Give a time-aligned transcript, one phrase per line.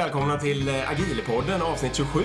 [0.00, 2.20] Välkomna till eh, Agilpodden avsnitt 27.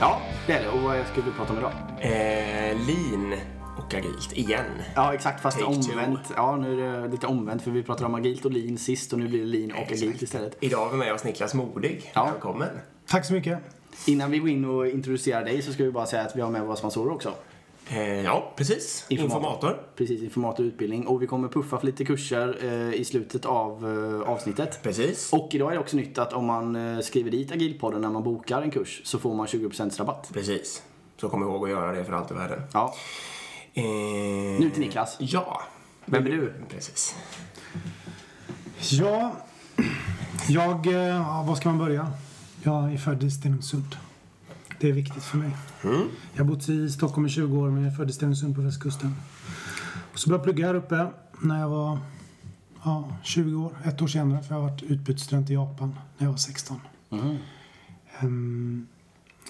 [0.00, 0.68] Ja, det är det.
[0.68, 1.72] Och vad ska vi prata om idag?
[2.00, 3.34] Eh, lean
[3.78, 4.64] och agilt igen.
[4.94, 5.42] Ja, exakt.
[5.42, 5.92] Fast Take two.
[5.92, 6.20] omvänt.
[6.36, 9.18] Ja, nu är det lite omvänt för vi pratade om agilt och lean sist och
[9.18, 10.02] nu blir det lean och Exakt.
[10.02, 10.56] agilt istället.
[10.60, 12.10] Idag har vi med oss Niklas Modig.
[12.14, 12.24] Ja.
[12.24, 12.68] Välkommen.
[13.08, 13.58] Tack så mycket.
[14.06, 16.50] Innan vi går in och introducerar dig så ska vi bara säga att vi har
[16.50, 17.34] med våra sponsorer också.
[17.92, 19.04] Eh, ja, precis.
[19.08, 19.36] Informator.
[19.36, 19.82] Informator.
[19.96, 20.58] Precis, informat
[21.06, 23.86] och vi kommer puffa för lite kurser eh, i slutet av
[24.24, 24.82] eh, avsnittet.
[24.82, 25.32] Precis.
[25.32, 28.22] Och idag är det också nytt att om man eh, skriver dit Agilpodden när man
[28.22, 30.30] bokar en kurs så får man 20% rabatt.
[30.32, 30.82] Precis.
[31.20, 32.62] Så kom ihåg att göra det för allt i världen.
[32.72, 32.94] Ja,
[33.74, 33.84] Eh,
[34.60, 35.16] nu till Niklas.
[35.20, 35.62] Ja.
[36.04, 36.54] Vem är du?
[36.68, 37.14] Precis.
[38.90, 39.32] Ja,
[40.48, 40.86] jag...
[40.86, 42.12] eh, Ja, var ska man börja?
[42.62, 43.96] Jag är född i Stenungsund.
[44.80, 45.56] Det är viktigt för mig.
[46.32, 48.60] Jag har bott i Stockholm i 20 år men jag är född i Stenungsund på
[48.60, 49.14] västkusten.
[50.12, 51.06] Och så började jag plugga här uppe
[51.40, 51.98] när jag var
[52.84, 53.72] ja, 20 år.
[53.84, 56.80] Ett år senare för jag har varit utbytesstudent i Japan när jag var 16.
[58.20, 58.86] Ehm,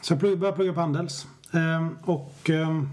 [0.02, 1.26] så jag började plugga på Handels.
[1.52, 2.88] Ehm, och um,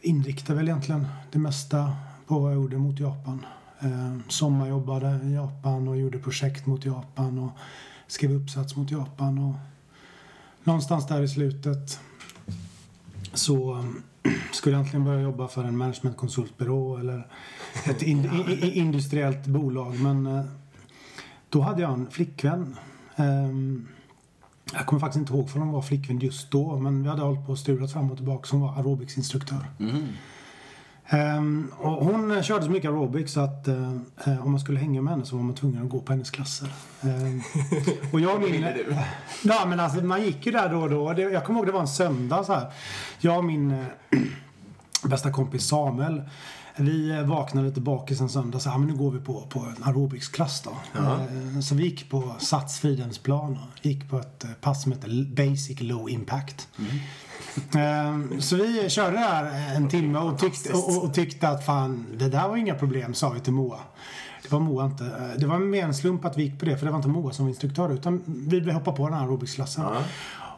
[0.00, 3.46] inriktade väl egentligen det mesta på vad jag gjorde mot Japan.
[3.80, 7.50] Ehm, sommarjobbade i Japan och gjorde projekt mot Japan och
[8.06, 9.38] skrev uppsats mot Japan.
[9.38, 9.54] Och
[10.66, 12.00] någonstans där i slutet
[13.32, 14.02] så um,
[14.52, 17.26] skulle jag egentligen börja jobba för en managementkonsultbyrå eller
[17.84, 20.00] ett in, i, i, industriellt bolag.
[20.00, 20.44] Men eh,
[21.48, 22.76] då hade jag en flickvän.
[23.16, 23.88] Ehm,
[24.72, 26.76] jag kommer faktiskt inte ihåg för hon var flickvän just då.
[26.78, 28.46] Men vi hade hållit på och strulat fram och tillbaka.
[28.46, 29.66] Som var aerobicsinstruktör.
[29.78, 30.06] Mm.
[31.08, 35.12] Ehm, och hon körde så mycket aerobics så att eh, om man skulle hänga med
[35.12, 36.68] henne så var man tvungen att gå på hennes klasser.
[37.02, 37.40] Ehm,
[38.12, 38.62] och jag och min...
[38.62, 38.96] du?
[39.42, 41.12] Ja men alltså man gick ju där då och då.
[41.12, 42.72] Det, jag kommer ihåg det var en söndag så här.
[43.18, 44.18] Jag och min eh,
[45.08, 46.22] bästa kompis Samuel.
[46.78, 49.82] Vi vaknade lite bakis en söndag så här, men nu går vi på, på en
[49.84, 50.70] aerobicsklass då.
[51.00, 55.24] Eh, Så vi gick på Sats Fridhemsplan och gick på ett eh, pass som heter
[55.36, 56.68] Basic Low Impact.
[57.56, 62.28] Eh, Så vi körde där en timme och tyckte, och, och tyckte att fan, det
[62.28, 63.78] där var inga problem, sa vi till Moa.
[64.42, 65.34] Det var Moa inte.
[65.38, 67.32] Det var mer en slump att vi gick på det, för det var inte Moa
[67.32, 69.84] som var instruktör, utan vi blev hoppa på den här aerobicsklassen.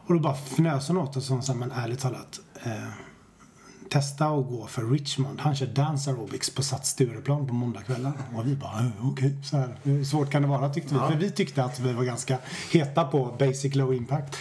[0.07, 2.71] Och då bara fnös hon åt oss och sa, men ärligt talat, eh,
[3.89, 5.39] testa att gå för Richmond.
[5.39, 8.13] Han kör dance aerobics på Sats Stureplan på måndagskvällar.
[8.35, 9.75] Och vi bara, "Eh, okej, så här.
[9.83, 10.99] Hur svårt kan det vara tyckte vi.
[10.99, 12.37] För vi tyckte att vi var ganska
[12.71, 14.35] heta på basic low impact.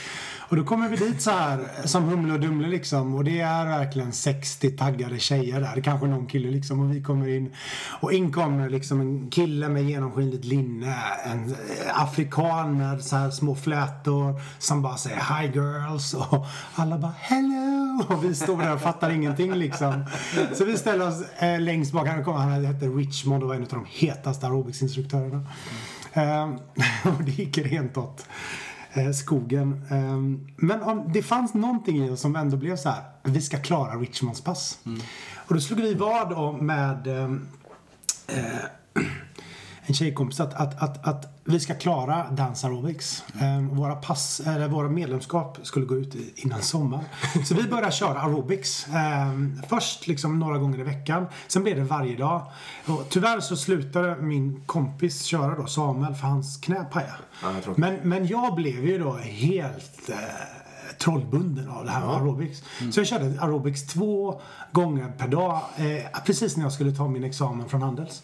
[0.49, 3.15] Och då kommer vi dit så här som Humle och Dumle liksom.
[3.15, 5.81] Och det är verkligen 60 taggade tjejer där.
[5.81, 6.81] Kanske någon kille liksom.
[6.81, 7.55] Och vi kommer in.
[8.01, 10.97] Och in kommer liksom en kille med genomskinligt linne.
[11.25, 14.41] En eh, afrikan med så här små flätor.
[14.59, 16.15] Som bara säger hi girls.
[16.15, 18.05] Och alla bara hello.
[18.09, 20.05] Och vi står där och fattar ingenting liksom.
[20.55, 22.09] Så vi ställer oss eh, längst bak.
[22.09, 25.47] Han, kom, han hette Richmond och var en av de hetaste aerobicsinstruktörerna.
[26.13, 26.49] Eh,
[27.05, 28.27] och det gick rent åt
[28.93, 29.83] eh, skogen.
[29.91, 30.19] Eh,
[30.57, 33.03] men om, det fanns någonting i oss som ändå blev så här.
[33.23, 34.79] Vi ska klara Richmonds pass.
[35.35, 37.33] Och då slog vi vad om med eh,
[38.39, 39.03] eh,
[39.89, 43.25] en tjejkompis att, att, att, att vi ska klara Dance Aerobics.
[43.41, 47.05] Eh, våra, pass, eller våra medlemskap skulle gå ut innan sommar.
[47.45, 48.89] Så vi började köra aerobics.
[48.89, 49.33] Eh,
[49.69, 51.27] först liksom några gånger i veckan.
[51.47, 52.43] Sen blev det varje dag.
[52.87, 57.13] Och tyvärr så slutade min kompis köra då, Samuel, för hans knä pajade.
[57.43, 60.17] Ja, men, men jag blev ju då helt eh,
[60.99, 62.63] trollbunden av det här med aerobics.
[62.93, 64.41] Så jag körde aerobics två
[64.73, 65.61] gånger per dag.
[65.77, 68.23] Eh, precis när jag skulle ta min examen från Handels.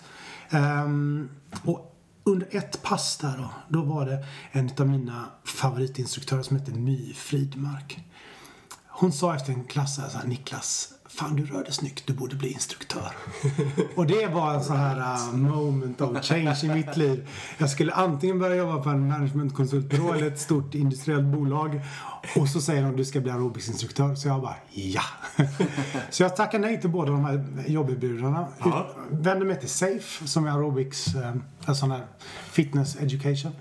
[0.51, 1.29] Ehm,
[1.65, 1.91] och
[2.25, 7.15] under ett pass där då, då var det en av mina favoritinstruktörer som hette My
[7.15, 8.05] Fridmark.
[8.87, 12.07] Hon sa efter en klass så här, så här, Niklas, fan du rör dig snyggt,
[12.07, 13.13] du borde bli instruktör.
[13.97, 17.29] och det var en sån här uh, moment of change i mitt liv.
[17.59, 21.81] Jag skulle antingen börja jobba på en managementkonsultbyrå eller ett stort industriellt bolag.
[22.37, 24.15] Och så säger de du ska bli aerobicsinstruktör.
[24.15, 25.03] Så jag bara ja.
[26.11, 28.49] så jag tackar nej till båda de här jobberbjudandena.
[29.11, 31.35] Vände mig till Safe som är aerobics, eh,
[31.67, 32.07] en sån här
[32.51, 33.53] fitness education.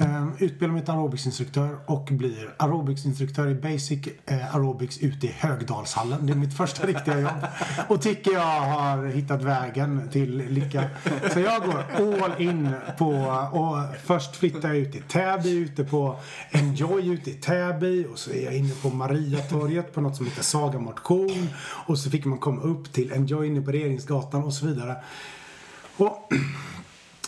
[0.00, 6.26] Ehm, utbildar mig till aerobicsinstruktör och blir aerobicsinstruktör i basic eh, aerobics ute i Högdalshallen.
[6.26, 7.46] Det är mitt första riktiga jobb.
[7.88, 10.84] Och tycker jag har hittat vägen till lycka.
[11.32, 13.10] Så jag går all in på
[13.52, 16.16] och först flyttar jag ut till Täby ute på
[16.50, 20.42] Enjoy ute i Täby och så är jag inne på Mariatorget på något som heter
[20.42, 21.48] Saga Motion
[21.86, 24.96] och så fick man komma upp till Enjoy inne på Regeringsgatan och så vidare.
[25.96, 26.32] Och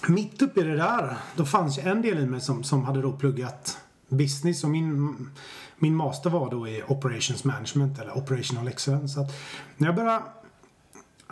[0.08, 3.02] mitt uppe i det där, då fanns ju en del i mig som, som hade
[3.02, 5.17] då pluggat business och min,
[5.79, 9.14] min master var då i operations management eller operational excellence.
[9.14, 9.32] Så att
[9.76, 10.23] när jag började,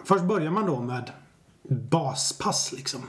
[0.05, 1.11] först börjar man då med
[1.69, 3.01] baspass liksom.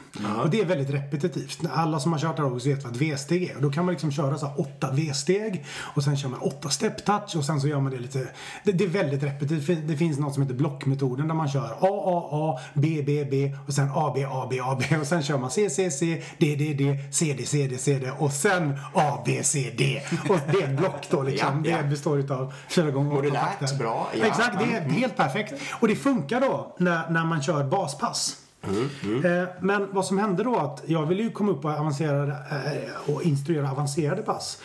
[0.44, 1.60] Och det är väldigt repetitivt.
[1.74, 3.56] Alla som har kört aerobics vet vad ett V-steg är.
[3.56, 6.70] Och då kan man liksom köra så här åtta V-steg och sen kör man åtta
[6.70, 8.28] step touch och sen så gör man det lite...
[8.64, 9.88] Det, det är väldigt repetitivt.
[9.88, 13.56] Det finns något som heter blockmetoden där man kör A, A, A, B, B, B
[13.68, 16.24] och sen A, B, A, B, A, B och sen kör man C, C, C,
[16.38, 20.02] D, D, D, C, D, C, D, C, D och sen A, B, C, D.
[20.30, 21.64] Och det är block då liksom.
[21.66, 21.78] Ja, ja.
[21.82, 23.78] Det består utav fyra gånger åtta Modulärt, takter.
[23.78, 24.26] bra, ja.
[24.26, 25.54] Exakt, det är helt perfekt.
[25.80, 28.38] Och det funkar då när, när man kör baspass.
[28.64, 33.14] Eh, Men vad som hände då att jag ville ju komma upp och, avancerade, eh,
[33.14, 34.62] och instruera avancerade pass.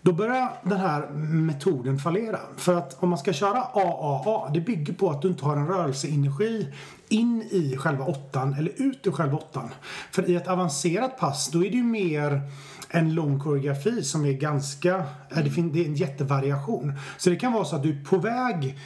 [0.00, 2.38] Då börjar den här metoden fallera.
[2.56, 5.66] För att om man ska köra AAA, det bygger på att du inte har en
[5.68, 6.68] rörelseenergi
[7.08, 9.68] in i själva åttan eller ut ur själva åttan.
[10.10, 12.40] För i ett avancerat pass, då är det ju mer
[12.88, 16.92] en lång koreografi som är ganska, eh, det är en jättevariation.
[17.18, 18.78] Så det kan vara så att du är på väg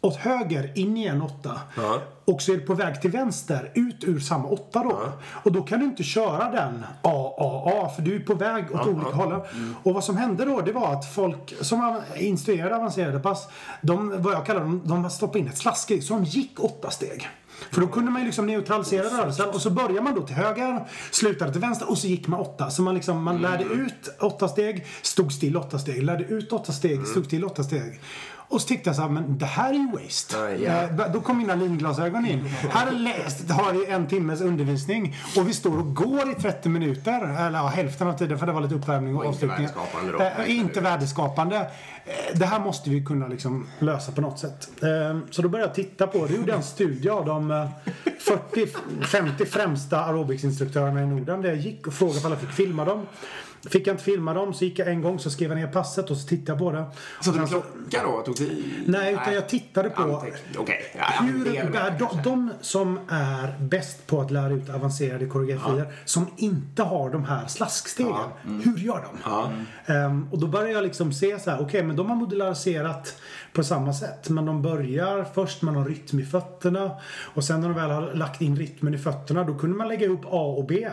[0.00, 1.60] åt höger in i en åtta.
[1.76, 2.00] Ja.
[2.24, 5.12] Och så är du på väg till vänster ut ur samma åtta då.
[5.42, 9.10] Och då kan du inte köra den AAA för du är på väg åt olika
[9.10, 9.40] håll.
[9.82, 13.48] Och vad som hände då det var att folk som instruerade avancerade pass,
[13.82, 17.28] de, vad jag kallar dem, de stoppade in ett slasksteg så de gick åtta steg.
[17.70, 20.88] För då kunde man ju liksom neutralisera rörelsen och så börjar man då till höger,
[21.10, 22.70] slutade till vänster och så gick man åtta.
[22.70, 26.72] Så man liksom, man lärde ut åtta steg, stod still åtta steg, lärde ut åtta
[26.72, 28.00] steg, stod still åtta steg.
[28.50, 30.36] Och så tyckte jag så här, men det här är ju waste.
[30.36, 30.82] Ja, ja.
[31.04, 32.44] Eh, då- kom mina linglasögon in.
[32.70, 37.46] Här läst, har vi en timmes undervisning och vi står och går i 30 minuter.
[37.46, 39.66] Eller ja, hälften av tiden för det var lite uppvärmning och, Och inte avslutning.
[39.66, 40.42] värdeskapande då.
[40.42, 41.66] Eh, inte värdeskapande.
[42.08, 44.68] Eh, Det här måste vi kunna liksom lösa på något sätt.
[44.82, 46.24] Eh, Så då började jag titta på det.
[46.32, 47.66] Jag gjorde en studie av de eh,
[48.54, 51.42] 40-50 främsta aerobicsinstruktörerna i Norden.
[51.42, 53.06] Där jag gick och frågade om alla fick filma dem.
[53.70, 56.10] Fick jag inte filma dem så gick jag en gång så skrev jag ner passet
[56.10, 56.84] och så tittade jag på det.
[57.20, 57.60] Så du Sen så-
[57.90, 58.22] klocka då?
[58.22, 58.64] Tog tid?
[58.86, 60.34] Nej, utan jag tittade på Anteck-.
[60.54, 60.64] Ja,
[60.98, 65.26] ja, hur, det är det de, de som är bäst på att lära ut avancerade
[65.26, 68.14] koreografier som inte har de här slaskstegen,
[68.64, 69.18] hur gör de?
[69.24, 69.50] Ja.
[69.94, 73.16] Ehm, och då börjar jag liksom se så här, okej men de har modulariserat
[73.52, 74.28] på samma sätt.
[74.28, 76.90] Men de börjar först med någon rytm i fötterna
[77.34, 80.06] och sen när de väl har lagt in rytmen i fötterna då kunde man lägga
[80.06, 80.88] ihop A och B.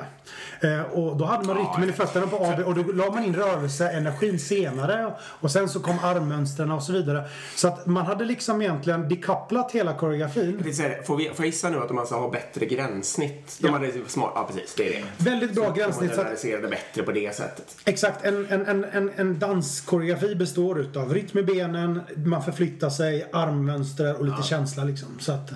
[0.61, 3.11] Eh, och då hade man rytmen i fötterna på A och B och då la
[3.11, 7.23] man in rörelseenergin senare och sen så kom armmönstren och så vidare.
[7.55, 10.61] Så att man hade liksom egentligen dekopplat hela koreografin.
[10.63, 13.57] Det så här, Får, vi, får jag gissa nu att de alltså har bättre gränssnitt?
[13.61, 13.73] De Ja.
[13.73, 15.23] hade smart, ja precis, det är det.
[15.29, 16.09] Väldigt bra gränssnitt.
[16.09, 17.75] De Så moderniserade bättre på det sättet.
[17.85, 24.19] exakt, en, en, en, en, danskoreografi består utav rytm i benen, man förflyttar sig, armmönster
[24.19, 25.07] och lite känsla liksom.
[25.19, 25.51] Så att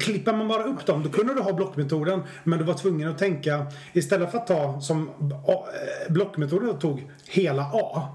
[0.00, 3.18] klippar man bara upp dem, då kunde du ha blockmetoden men du var tvungen att
[3.18, 8.08] tänka istället för att ta som eh, blockmetoden tog hela A.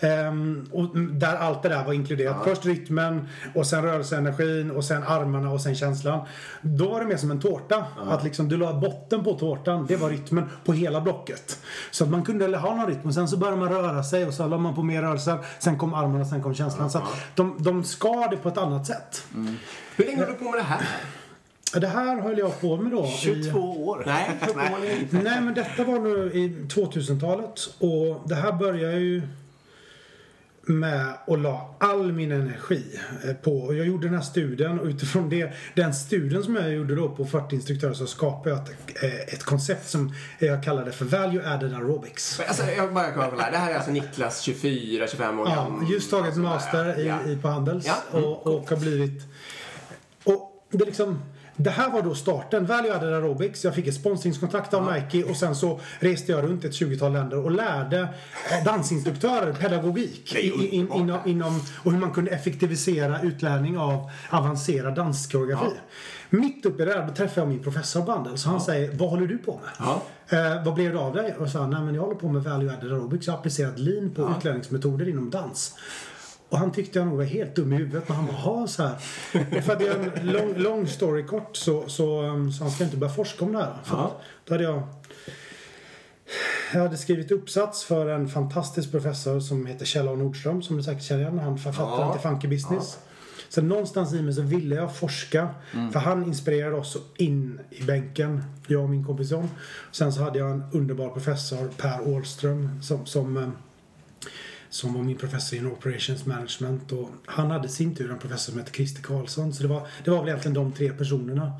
[0.00, 2.44] Ehm, och där allt det där var inkluderat.
[2.44, 6.26] Först rytmen och sen rörelseenergin och sen armarna och sen känslan.
[6.62, 7.84] Då var det mer som en tårta.
[8.08, 11.58] Att liksom du la botten på tårtan, det var rytmen på hela blocket.
[11.90, 14.34] Så att man kunde ha någon rytm och sen så började man röra sig och
[14.34, 15.38] så la man på mer rörelser.
[15.58, 16.90] Sen kom armarna, sen kom känslan.
[16.90, 17.04] Så att
[17.34, 19.24] de, de skar det på ett annat sätt.
[19.96, 20.88] Hur länge har du på med det här?
[21.80, 23.04] Det här höll jag på med då.
[23.04, 24.02] i- 22 år.
[24.06, 25.08] Nej, nej.
[25.24, 29.22] Nej, men detta var nu i 2000-talet och det här började ju
[30.78, 33.58] med att la all min energi eh, på.
[33.58, 37.08] Och jag gjorde den här studien och utifrån det, den studien som jag gjorde då
[37.08, 41.48] på 40 instruktörer så skapade jag ett, eh, ett koncept som jag kallade för Value
[41.48, 42.40] Added Aerobics.
[42.48, 43.70] Alltså, jag bara på det här.
[43.70, 45.90] Är alltså Niklas 24, 25 år Ja, gammal.
[45.90, 47.18] just tagit master i, ja.
[47.26, 49.22] i på Handels Ja, mm, och, och har blivit...
[50.24, 51.18] Och det är liksom...
[51.62, 52.66] Det här var då starten.
[52.66, 53.64] Value Added Aerobics.
[53.64, 57.44] Jag fick ett sponsringskontrakt av Nike och sen så reste jag runt ett 20-tal länder
[57.44, 58.00] och lärde
[58.50, 61.26] eh, dansinstruktörer pedagogik Det är i, in, underbart.
[61.26, 65.70] inom, inom, och hur man kunde effektivisera utlärning av avancerad danskoreografi.
[66.30, 69.26] Mitt uppe i det där träffade jag min professor på och han säger Vad håller
[69.26, 69.70] du på med?
[69.78, 70.02] Ja.
[70.28, 71.34] Eh, vad blev det av dig?
[71.38, 73.26] Och jag sa, nej men jag håller på med value added aerobics.
[73.26, 75.74] Jag har applicerat lean på utlärningsmetoder inom dans.
[76.50, 78.96] Och han tyckte jag nog var helt dum i huvudet men han bara, så här.
[79.60, 82.96] För att göra en lång, lång story kort så, så, um, så han ska inte
[82.96, 83.74] börja forska om det här.
[83.84, 84.20] För Ja.
[84.44, 84.82] Då hade jag
[86.72, 90.82] jag hade skrivit uppsats för en fantastisk professor som heter Kjell A Nordström som du
[90.82, 91.38] säkert känner igen.
[91.38, 92.12] Han författaren Ja.
[92.12, 92.98] till Funky Business.
[93.48, 95.48] Så någonstans i mig så ville jag forska.
[95.92, 99.48] För han inspirerade oss in i bänken, jag och min kompis John.
[99.92, 103.48] Sen så hade jag en underbar professor, Per Åhlström, som, som, eh,
[104.70, 106.92] som var min professor in Operations Management.
[106.92, 109.52] Och han hade i sin tur en professor som hette Christer Karlsson.
[109.52, 111.52] Så det var, det var väl egentligen de tre personerna.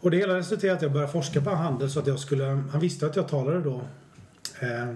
[0.00, 2.44] Och det hela resulterade i att jag började forska på handel så att jag skulle...
[2.44, 3.82] Han visste att jag talade då
[4.60, 4.94] eh,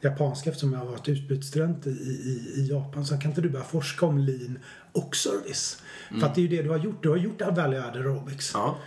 [0.00, 3.06] japanska eftersom jag har varit utbytesstudent i, i, i Japan.
[3.06, 4.58] Så kan inte du börja forska om lean
[4.92, 5.82] och service?
[6.20, 7.02] För att det är ju det du har gjort.
[7.02, 8.50] Du har gjort value added aerobics.
[8.54, 8.78] Ja.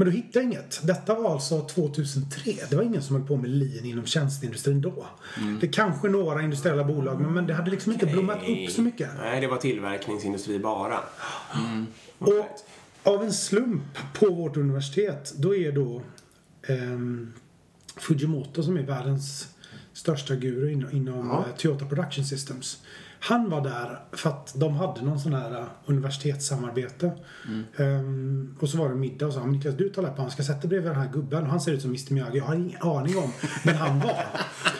[0.00, 0.80] Men då hittade inget.
[0.86, 2.52] Detta var alltså 2003.
[2.70, 5.06] Det var ingen som höll på med lean inom tjänsteindustrin då.
[5.60, 8.82] Det är kanske några industriella bolag men, men det hade liksom inte blommat upp så
[8.82, 9.08] mycket.
[9.18, 11.00] Nej, det var tillverkningsindustri bara.
[12.18, 12.46] Och
[13.02, 16.02] av en slump på vårt universitet, då är då
[16.68, 17.32] ehm,
[17.96, 19.48] Fujimoto som är världens
[19.92, 21.38] största guru inom, inom Ja.
[21.48, 22.82] eh, Toyota Production Systems.
[23.22, 27.12] Han var där för att de hade någon sån här eh, universitetssamarbete.
[27.76, 30.42] Ehm, och så var det middag och sa "Men Niklas du tar läpp han ska
[30.42, 32.38] sätta bredvid den här gubben och han ser ut som Mr Miyagi.
[32.38, 33.32] Jag har ingen aning om
[33.64, 34.24] men han var.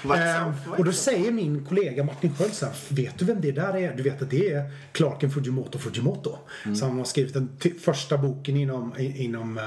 [0.16, 3.76] Ehm, och då säger min kollega Martin Sköld så här, vet du vem det där
[3.76, 3.97] är?
[3.97, 6.38] Du vet att det är Clarken Fujimoto Fujimoto.
[6.78, 7.49] Så han har skrivit den
[7.80, 9.64] första boken inom, inom eh,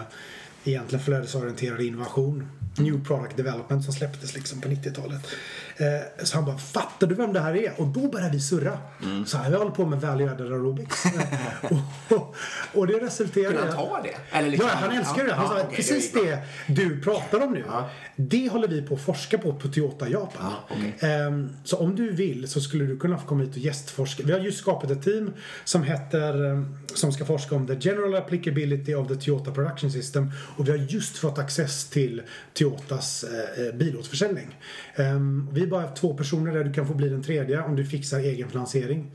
[0.63, 2.47] egentligen flödesorienterad innovation.
[2.77, 5.27] New Product Development som släpptes liksom på 90-talet.
[5.77, 7.73] Eh, så han bara, fattar du vem det här är?
[7.77, 8.77] Och då började vi surra.
[9.25, 11.03] Så här, vi håller på med added aerobics.
[11.61, 11.71] Och,
[12.17, 12.35] och,
[12.73, 14.37] och det resulterade Kunde han ta det?
[14.37, 15.33] Eller liksom- Ja, han älskar det.
[15.33, 16.21] Han Ja, sa okej, precis det
[16.67, 17.65] det du pratar om nu.
[18.15, 20.53] Det håller vi på att forska på på Toyota Japan.
[20.99, 24.23] Ehm, så om du vill så skulle du kunna få komma hit och gästforska.
[24.25, 28.15] Vi har just skapat ett team som heter ehm, som ska forska om the general
[28.15, 32.21] applicability of the Toyota production system och vi har just fått access till
[32.53, 34.57] Toyotas eh, bilåterförsäljning.
[34.95, 37.85] Ehm, vi är bara två personer där du kan få bli den tredje om du
[37.85, 39.11] fixar egen finansiering.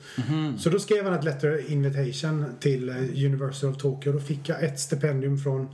[0.58, 4.12] Så då skrev han ett letter invitation till eh, University of Tokyo.
[4.12, 5.68] Då fick jag ett stipendium från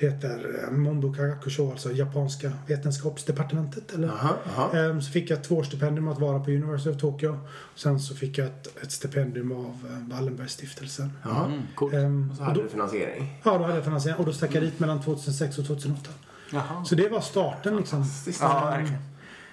[0.00, 3.94] det heter eh, Monbo Kagakusho, alltså japanska vetenskapsdepartementet.
[3.94, 4.08] Eller?
[4.08, 4.72] Aha, aha.
[4.78, 7.38] Ehm, Så fick jag ett tvåårsstipendium att vara på University of Tokyo.
[7.74, 11.12] Sen så fick jag ett, ett stipendium av eh, Wallenbergstiftelsen.
[11.24, 11.94] Mm, coolt.
[11.94, 13.40] Ehm, Och så och hade då, du finansiering.
[13.44, 14.18] ja, då hade jag finansiering.
[14.18, 16.10] Och då stack jag dit mellan 2006 och 2008.
[16.52, 16.84] Jaha.
[16.84, 18.04] Så det var starten liksom.
[18.40, 18.78] Ja.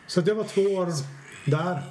[0.07, 0.87] Så det var två år
[1.45, 1.81] där.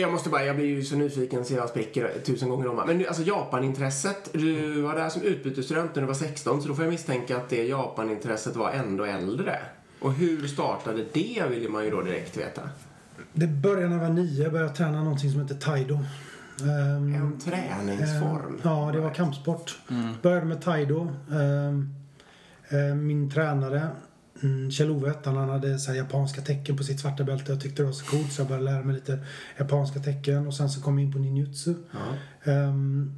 [0.00, 2.76] Jag, måste bara, jag blir ju så nyfiken så jag spricker tusen gånger om.
[2.86, 6.74] Men nu, alltså Japanintresset, du var där som utbytesstudent när du var 16 så då
[6.74, 9.58] får jag misstänka att det Japanintresset var ändå äldre.
[10.00, 12.62] Och hur startade det vill man ju då direkt veta.
[13.32, 14.42] Det började när jag var nio.
[14.42, 15.94] Jag började träna någonting som heter Taido.
[16.60, 18.54] Ehm, En träningsform.
[18.54, 19.78] Eh, Ja, det var kampsport.
[20.22, 21.12] Började med Taido.
[22.70, 23.88] Eh, Min tränare
[24.42, 27.52] mm, Kjell-Ove han, hade så japanska tecken på sitt svarta bälte.
[27.52, 29.18] Jag tyckte det var så coolt så jag började lära mig lite
[29.58, 30.46] japanska tecken.
[30.46, 31.74] Och sen så kom jag in på ninjutsu.
[31.90, 32.52] Ja.
[32.52, 33.12] Ehm,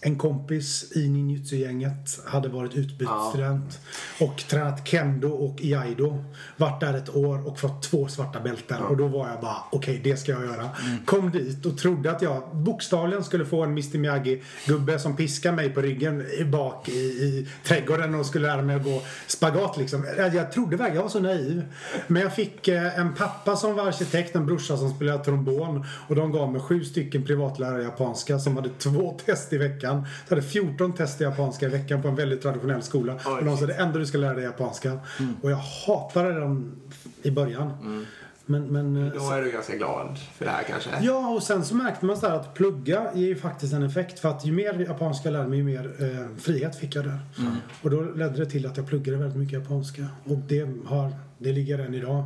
[0.00, 3.80] en kompis i ninjutsu-gänget hade varit utbytesstudent
[4.20, 6.24] och tränat kendo och iaido.
[6.56, 10.00] Varit där ett år och fått två svarta bälten och då var jag bara okej
[10.04, 10.68] det ska jag göra.
[11.04, 15.70] Kom dit och trodde att jag bokstavligen skulle få en Mr Miyagi-gubbe som piskar mig
[15.70, 20.06] på ryggen bak i, i trädgården och skulle lära mig att gå spagat liksom.
[20.16, 21.64] Jag, jag trodde verkligen, jag var så naiv.
[22.06, 26.16] Men jag fick eh, en pappa som var arkitekt, en brorsa som spelade trombon och
[26.16, 29.87] de gav mig sju stycken privatlärare i japanska som hade två test i veckan.
[30.28, 33.14] Så hade 14 test i japanska i veckan på en väldigt traditionell skola.
[33.14, 34.98] och de sa det enda du ska lära dig är japanska.
[35.42, 36.72] Och jag hatade dem
[37.22, 38.04] i början.
[38.50, 40.90] Men, men, eh, Då är du ganska glad för det här kanske?
[41.00, 44.18] Ja, och sen så märkte man så att plugga ger ju faktiskt en effekt.
[44.18, 47.18] För att ju mer japanska jag lärde mig, ju mer eh, frihet fick jag där.
[47.82, 50.06] Och då ledde det till att jag pluggade väldigt mycket japanska.
[50.24, 52.24] Och det, har, det ligger än idag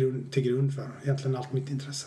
[0.00, 2.06] grund, till grund för egentligen allt mitt intresse.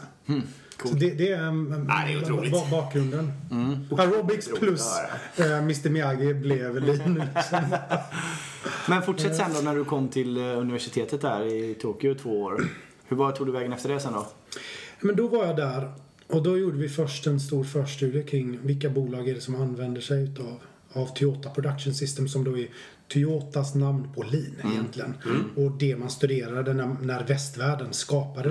[0.83, 2.51] Så det, det är, um, det är otroligt.
[2.51, 3.31] ba- bakgrunden.
[3.97, 4.87] Aerobics Otroligt plus
[5.33, 7.23] att eh, Mr Miyagi blev liksom.
[8.87, 12.63] Men fortsätt sen då när du kom till eh, universitetet där i Tokyo två år.
[13.07, 14.27] Hur var, tog du vägen efter det sen då?
[15.01, 15.91] Men då var jag där
[16.27, 20.01] och då gjorde vi först en stor förstudie kring vilka bolag är det som använder
[20.01, 20.59] sig utav
[20.93, 22.67] av Toyota Production System som då är
[23.07, 25.13] Toyotas namn på lean egentligen.
[25.55, 28.49] Och det man studerade när, när västvärlden skapade.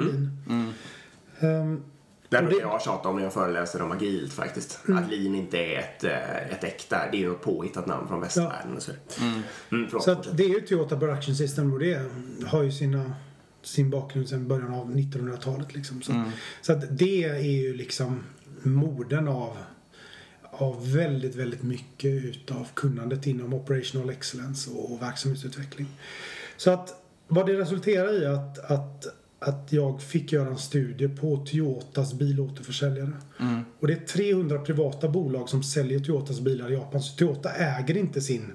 [1.40, 1.83] Ehm,
[2.30, 4.80] Det Och brukar det- jag tjata om när jag föreläser om agilt faktiskt.
[4.88, 8.21] Att lean inte är ett, eh, ett äkta, det är ju något påhittat namn från
[8.21, 8.76] västvärlden.
[8.76, 9.42] och Så, mm.
[9.68, 12.02] förlåt, Så att det är ju Toyota Production System och det
[12.47, 13.12] har ju sina,
[13.62, 15.75] sin bakgrund sedan början av 1900-talet.
[15.75, 16.02] Liksom.
[16.02, 16.23] Så,
[16.62, 18.21] så att det är ju liksom
[18.62, 19.57] morden av,
[20.59, 25.87] av väldigt, väldigt mycket utav kunnandet inom operational excellence och, och verksamhetsutveckling.
[26.57, 26.95] Så att
[27.29, 29.07] vad det resulterar i att, att,
[29.38, 33.12] att jag fick göra en studie på Toyotas bilåterförsäljare.
[33.81, 37.03] Och det är 300 privata bolag som säljer Toyotas bilar i Japan.
[37.03, 38.53] Så Toyota äger inte sin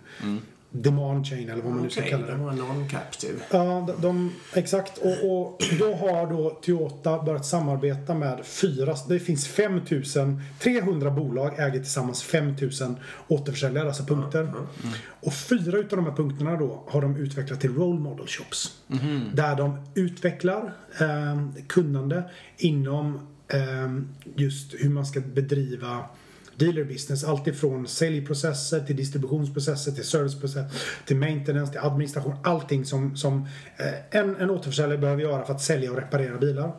[0.76, 2.38] demand chain eller vad man nu ska Okej, kalla det det.
[2.38, 3.40] var non-captive.
[3.52, 4.98] Ja, de, de, exakt.
[4.98, 11.60] Och, och då har då Toyota börjat samarbeta med fyra, det finns 5000, 300 bolag
[11.60, 12.96] äger tillsammans 5000
[13.28, 14.54] återförsäljare, alltså punkter.
[15.22, 18.82] Och fyra utav de här punkterna då har de utvecklat till role model shops.
[19.34, 22.24] Där de utvecklar eh, kunnande
[22.58, 23.60] inom eh,
[24.36, 26.06] just hur man ska bedriva
[26.58, 27.24] dealer business.
[27.24, 30.66] Allt ifrån säljprocesser till distributionsprocesser till serviceprocesser
[31.06, 32.36] till maintenance till administration.
[32.44, 36.72] Allting som, som eh, en, en återförsäljare behöver göra för att sälja och reparera bilar.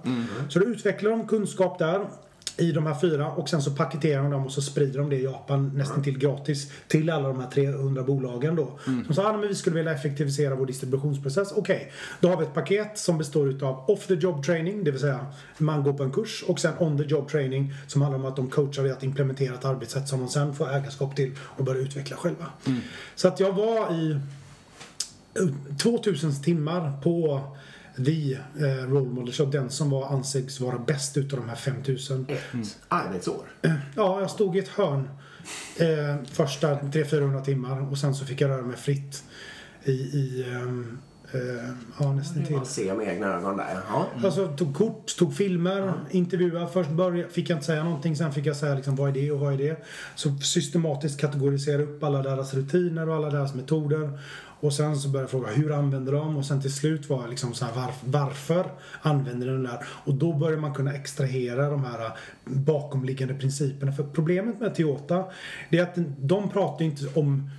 [0.48, 2.06] Så då utvecklar de kunskap där
[2.56, 5.16] i de här fyra och sen så paketerar de dem och så sprider de det
[5.16, 8.78] i Japan nästan till gratis till alla de här 300 bolagen då.
[9.06, 11.52] Som sa att vi skulle vilja effektivisera vår distributionsprocess.
[11.52, 15.00] Okej, då har vi ett paket som består utav off the job training, det vill
[15.00, 15.26] säga
[15.58, 18.36] man går på en kurs och sen on the job training som handlar om att
[18.36, 21.80] de coachar i att implementera ett arbetssätt som de sen får ägarskap till och börjar
[21.80, 22.46] utveckla själva.
[23.14, 24.20] Så att jag var i
[25.82, 27.40] 2000 timmar på
[27.96, 32.26] The eh, Role Model Show, den som var anses vara bäst utav de här 5000.
[32.28, 33.48] Ett arbetsår.
[33.96, 35.08] Ja, jag stod i ett hörn
[35.78, 39.24] eh, första 300-400 timmar och sen så fick jag röra mig fritt
[39.84, 40.98] i, i ehm,
[41.34, 42.56] eh, ja, nästan till.
[42.56, 43.80] Man ser med egna ögon där.
[43.88, 44.04] Jaha.
[44.24, 46.68] Alltså tog kort, tog filmer, intervjuade.
[46.72, 49.30] Först började, fick jag inte säga någonting, sen fick jag säga liksom, vad är det
[49.30, 49.84] och vad är det.
[50.14, 54.18] Så systematiskt kategorisera upp alla deras rutiner och alla deras metoder.
[54.60, 56.36] Och sen så började jag fråga hur använder de?
[56.36, 58.64] Och sen till slut var jag liksom så här, varf, varför
[59.02, 59.86] använder den där?
[60.04, 62.10] Och då börjar man kunna extrahera de här
[62.44, 63.92] bakomliggande principerna.
[63.92, 65.24] För problemet med Toyota,
[65.70, 67.50] det är att de pratar inte om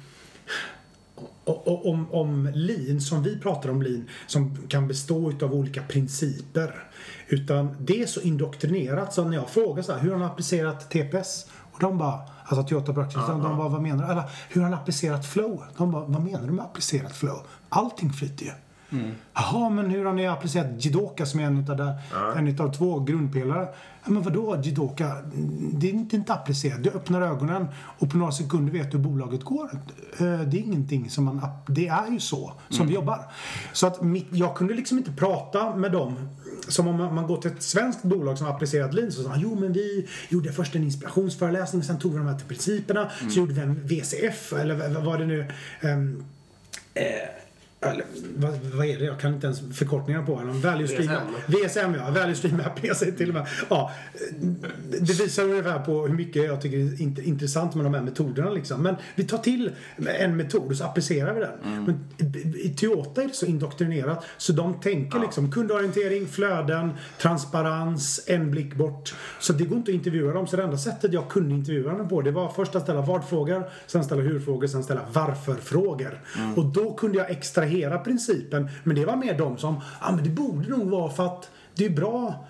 [1.45, 6.83] om, om lean, som vi pratar om lean, som kan bestå av olika principer.
[7.27, 10.89] Utan det är så indoktrinerat så när jag frågar så här, hur har han applicerat
[10.89, 11.45] TPS?
[11.71, 13.43] Och de bara, alltså Toyota Production, uh -huh.
[13.43, 14.11] de bara, vad menar du?
[14.11, 15.63] Eller hur har han applicerat flow?
[15.77, 17.41] De bara, vad menar du med applicerat flow?
[17.69, 18.51] Allting flyter ju.
[18.89, 19.11] Mm.
[19.33, 22.37] Jaha, men hur har ni applicerat Jidoka som är en utav, där, uh.
[22.37, 23.67] en utav två grundpelare?
[24.05, 25.15] Men vadå Jidoka?
[25.73, 26.83] Det är inte, applicerat.
[26.83, 27.67] Du öppnar ögonen
[27.99, 29.69] och på några sekunder vet du hur bolaget går.
[30.17, 31.41] Det är ingenting som man...
[31.67, 32.87] Det är ju så som mm.
[32.87, 33.31] vi jobbar.
[33.73, 36.29] Så att mitt, jag kunde liksom inte prata med dem
[36.67, 39.39] som om man går till ett svenskt bolag som har applicerat lean så sa han,
[39.39, 43.31] jo men vi gjorde först en inspirationsföreläsning sen tog vi de här till principerna mm.
[43.31, 45.47] så gjorde vi en VCF eller vad det nu
[45.81, 46.25] um,
[46.93, 47.03] eh,
[47.91, 48.05] eller,
[48.37, 49.05] vad, vad, är det?
[49.05, 50.61] Jag kan inte ens förkortningarna på den.
[50.61, 51.11] Value stream,
[51.47, 52.11] VSM ja.
[52.11, 53.47] Value stream PC till och med.
[53.69, 53.91] Ja,
[54.89, 58.49] det visar ungefär på hur mycket jag tycker är intressant med de här metoderna.
[58.49, 58.83] Liksom.
[58.83, 59.71] Men vi tar till
[60.19, 61.73] en metod och så applicerar vi den.
[61.73, 61.83] Mm.
[61.83, 65.23] Men i Toyota är det så indoktrinerat så de tänker ja.
[65.23, 69.13] liksom kundorientering, flöden, transparens, en blick bort.
[69.39, 70.47] Så det går inte att intervjua dem.
[70.47, 73.69] Så det enda sättet jag kunde intervjua dem på det var först att ställa vad-frågor,
[73.87, 76.21] sen ställa hur-frågor, sen ställa varför-frågor.
[76.37, 76.53] Mm.
[76.53, 78.69] Och då kunde jag extrahera acceptera principen.
[78.83, 81.49] Men det var mer de som, ja ah, men det borde nog vara för att
[81.75, 82.45] det är bra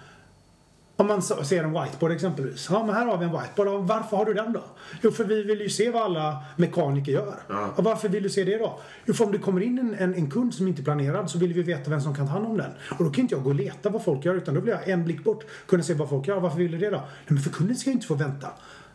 [0.97, 2.67] om man ser en whiteboard exempelvis.
[2.71, 3.87] Ja, men här har vi en whiteboard.
[3.87, 4.63] Varför har du den då?
[5.01, 7.35] Jo, för vi vill ju se vad alla mekaniker gör.
[7.49, 7.73] Ja.
[7.75, 8.79] Och varför vill du se det då?
[9.05, 11.37] Jo, för om det kommer in en, en, en, kund som inte är planerad så
[11.37, 12.71] vill vi veta vem som kan ta hand om den.
[12.97, 14.89] Och då kan inte jag gå och leta vad folk gör utan då vill jag
[14.89, 16.39] en blick bort kunna se vad folk gör.
[16.39, 16.97] Varför vill du det då?
[16.97, 18.47] Nej, men för kunden ska ju inte få vänta.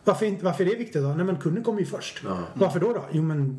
[0.03, 1.07] Varför, inte, varför är det viktigt då?
[1.07, 2.21] Nej men kunden kommer ju först.
[2.25, 2.37] Ja.
[2.53, 3.05] Varför då då?
[3.11, 3.57] Jo men...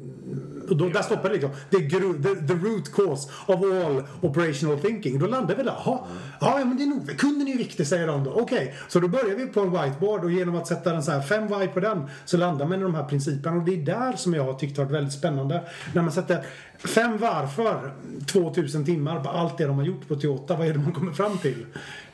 [0.68, 1.50] Och då, där stoppar det liksom.
[1.70, 5.18] The, the, the root cause of all operational thinking.
[5.18, 5.74] Då landar vi där.
[5.84, 5.98] Jaha.
[6.40, 8.30] Ja, ja men det är nog, kunden är ju viktig säger de då.
[8.30, 8.42] Okej.
[8.42, 8.68] Okay.
[8.88, 11.46] Så då börjar vi på en whiteboard och genom att sätta en så här fem
[11.46, 13.56] white på den så landar man i de här principerna.
[13.56, 15.62] Och det är där som jag har tyckt varit väldigt spännande.
[15.94, 16.44] När man sätter
[16.78, 17.92] fem varför
[18.26, 20.56] 2000 timmar på allt det de har gjort på Toyota.
[20.56, 21.66] Vad är det man kommer fram till?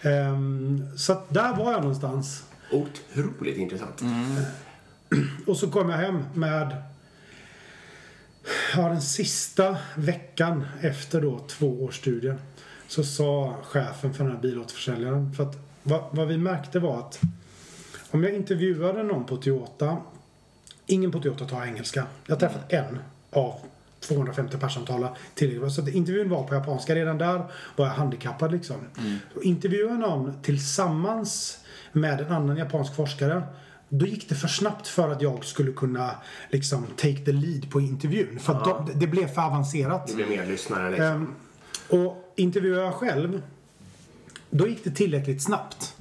[0.03, 2.45] Um, så att där var jag någonstans.
[2.71, 4.01] Otroligt intressant.
[4.01, 4.43] Mm.
[5.47, 6.83] Och så kom jag hem med
[8.77, 12.39] ja, den sista veckan efter då två års studier
[12.89, 17.21] så sa chefen för den här bilåterförsäljaren för att vad, vad, vi märkte var att
[18.11, 19.97] om jag intervjuade någon på Toyota
[20.89, 22.07] ingen på Toyota tar engelska.
[22.27, 22.99] Jag har träffat en
[23.31, 23.55] av
[24.01, 26.95] 250 personer tillräckligt Så intervjun var på japanska.
[26.95, 27.45] Redan där
[27.77, 28.77] var jag handikappad liksom.
[28.99, 29.19] Mm.
[29.43, 31.59] intervjua någon tillsammans
[31.93, 33.43] med en annan japansk forskare
[33.89, 36.11] då gick det för snabbt för att jag skulle kunna
[36.51, 38.39] liksom take the lead på intervjun.
[38.39, 38.85] För ja.
[38.87, 40.07] de, det blev för avancerat.
[40.07, 41.35] Det blev mer lyssnare liksom.
[41.91, 43.43] Um, och intervjuade jag själv,
[44.51, 45.97] då gick det tillräckligt snabbt.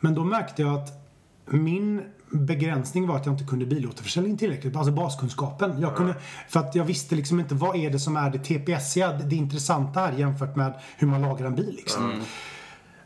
[0.00, 1.12] Men då märkte jag att
[1.46, 4.76] min begränsning var att jag inte kunde bilåterförsäljning tillräckligt.
[4.76, 5.80] Alltså baskunskapen.
[5.80, 6.14] Jag kunde,
[6.48, 10.00] för att jag visste liksom inte vad är det som är det TPSiga, det intressanta
[10.00, 11.74] här jämfört med hur man lagar en bil.
[11.76, 12.04] Liksom.
[12.04, 12.20] Mm.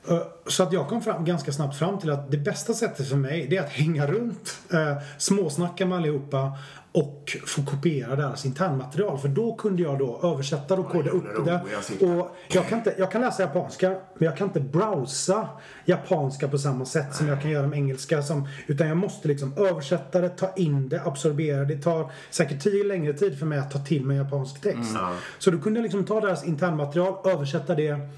[0.09, 3.17] Eh, så att jag kom fram, ganska snabbt fram till att det bästa sättet för
[3.17, 6.59] mig det är att hänga runt, eh, småsnacka med allihopa
[6.93, 9.19] och få kopiera deras internmaterial.
[9.19, 11.61] För då kunde jag då översätta och koda upp det.
[12.07, 15.49] Och jag, kan inte, jag kan läsa japanska, men jag kan inte browsa
[15.85, 18.23] japanska på samma sätt som jag kan göra med engelska.
[18.23, 21.75] Som, utan jag måste liksom översätta det, ta in det, absorbera det.
[21.75, 24.97] Det tar säkert tio längre tid för mig att ta till mig japansk text.
[24.97, 25.15] Mm.
[25.39, 28.09] Så då kunde jag liksom ta deras internmaterial, översätta det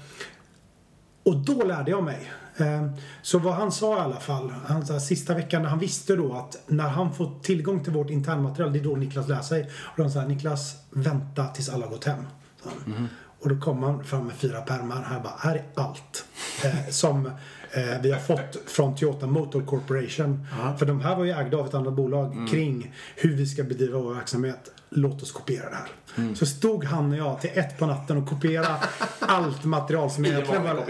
[1.25, 2.31] och då lärde jag mig.
[2.57, 2.87] Eh,
[3.21, 6.33] Så vad han sa i alla fall, han sa, sista veckan när han visste då
[6.33, 9.69] att när han får tillgång till vårt internmaterial, det är då Niklas lär sig.
[9.83, 12.25] Och de sa Niklas, vänta tills alla har gått hem.
[12.63, 13.07] han.
[13.41, 15.03] Och då kom han fram med fyra pärmar.
[15.03, 16.25] Här bara, här är allt.
[16.63, 17.25] Eh, som
[17.71, 20.47] eh, vi har fått från Toyota Motor Corporation.
[20.77, 23.99] För de här var ju ägda av ett annat bolag kring hur vi ska bedriva
[23.99, 24.71] vår verksamhet.
[24.97, 25.87] Låt oss kopiera det här.
[26.35, 28.75] Så stod han och jag till ett på natten och kopierade
[29.19, 30.85] allt material som egentligen var...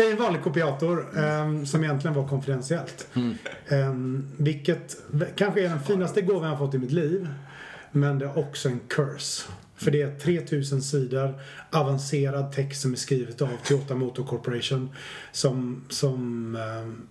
[0.00, 3.06] I en vanlig kopiator ehm, som egentligen var konfidentiellt.
[3.68, 7.28] Ehm, vilket v- kanske är den finaste gåvan jag har fått i mitt liv.
[7.92, 9.42] Men det är också en curse.
[9.76, 14.90] För det är 3000 sidor avancerad text som är skrivet av Toyota Motor Corporation.
[15.32, 17.06] Som, som ehm,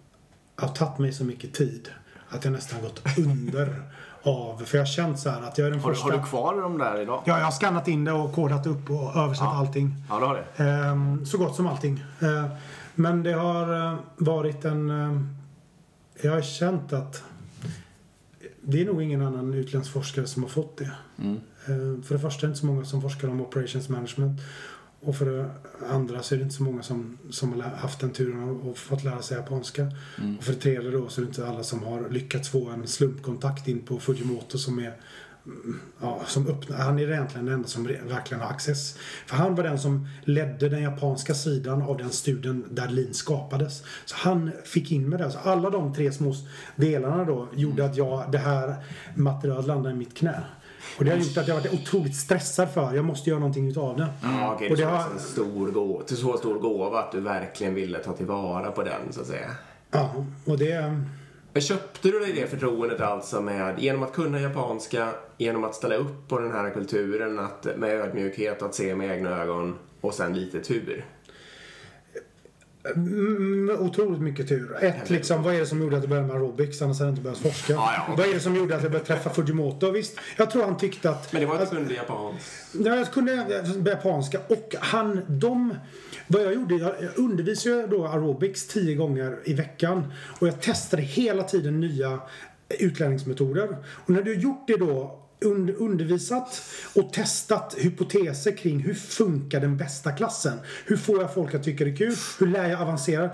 [0.55, 1.89] har tagit mig så mycket tid
[2.29, 3.81] att jag nästan gått under
[4.23, 4.57] av...
[4.65, 6.05] För jag har känt så här att jag är den Har, första...
[6.05, 7.21] har du kvar de där idag?
[7.25, 9.95] Ja, jag har skannat in det och kodat upp och översatt allting.
[10.09, 10.63] Ja, du har det.
[10.63, 12.03] Ehm, så gott som allting.
[12.19, 12.49] Ehm,
[12.95, 14.89] men det har eh, varit en...
[14.89, 15.35] ehm,
[16.21, 17.23] jag har känt att
[18.61, 20.91] det är nog ingen annan utländsk forskare som har fått det.
[21.67, 24.41] Ehm, för det första är det inte så många som forskar om operations management.
[25.03, 25.49] Och för det
[25.89, 29.03] andra så är det inte så många som, som har haft den turen och, fått
[29.03, 29.91] lära sig japanska.
[30.37, 32.87] Och för det tredje då så är det inte alla som har lyckats få en
[32.87, 34.93] slumpkontakt in på Fujimoto som är
[36.01, 38.97] ja, som öppnar, han är egentligen den enda som verkligen har access.
[39.25, 43.83] För han var den som ledde den japanska sidan av den studien där Lean skapades.
[44.05, 45.31] Så han fick in med det.
[45.31, 46.35] Så alla de tre små
[46.75, 48.75] delarna då gjorde att jag, det här
[49.15, 50.43] materialet landade i mitt knä.
[50.97, 53.97] Och det har gjort att jag varit otroligt stressad för, jag måste göra någonting utav
[53.97, 54.07] det.
[54.23, 57.19] Ja, okej, Och det var har- en stor gåva, till så stor gåva att du
[57.19, 59.49] verkligen ville ta tillvara på den, så att säga.
[59.91, 61.01] Ja, och det...
[61.53, 65.95] Men köpte du dig det förtroendet alltså med, genom att kunna japanska, genom att ställa
[65.95, 70.33] upp på den här kulturen, att, med ödmjukhet, att se med egna ögon och sen
[70.33, 71.05] lite tur?
[72.95, 74.77] Mm, otroligt mycket tur.
[74.81, 76.81] Ett, liksom, vad är det som gjorde att du började med aerobics?
[76.81, 77.73] Annars hade jag inte börjat forska.
[77.73, 78.15] Ja, ja.
[78.17, 79.91] Vad är det som gjorde att jag började träffa Fujimoto?
[79.91, 81.33] Visst, jag tror han tyckte att...
[81.33, 82.51] Men det var du kunde japanskt.
[82.71, 85.75] Ja, jag kunde japanska och han, de,
[86.27, 91.01] vad jag gjorde, jag undervisade ju då aerobics tio gånger i veckan och jag testade
[91.01, 92.19] hela tiden nya
[92.79, 93.77] utlärningsmetoder.
[93.85, 96.61] Och när du har gjort det då und- undervisat
[96.95, 100.59] och testat hypoteser kring hur funkar den bästa klassen?
[100.85, 102.15] Hur får jag folk att tycka det är kul?
[102.39, 103.29] Hur lär jag avancera?